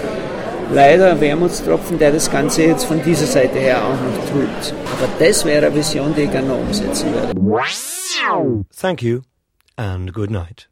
leider 0.72 1.12
ein 1.12 1.22
Wermutstropfen, 1.22 1.98
der 2.00 2.12
das 2.12 2.32
Ganze 2.32 2.64
jetzt 2.64 2.86
von 2.86 3.02
dieser 3.04 3.26
Seite 3.26 3.60
her 3.60 3.84
auch 3.84 3.92
noch 3.92 4.32
tut. 4.32 4.74
Aber 4.94 5.08
das 5.20 5.46
wäre 5.46 5.68
eine 5.68 5.76
Vision, 5.76 6.14
die 6.16 6.24
ich 6.24 6.32
gerne 6.32 6.54
umsetzen 6.54 7.14
würde. 7.14 7.34
Thank 8.80 9.02
you 9.02 9.22
and 9.78 10.14
good 10.14 10.30
night. 10.30 10.70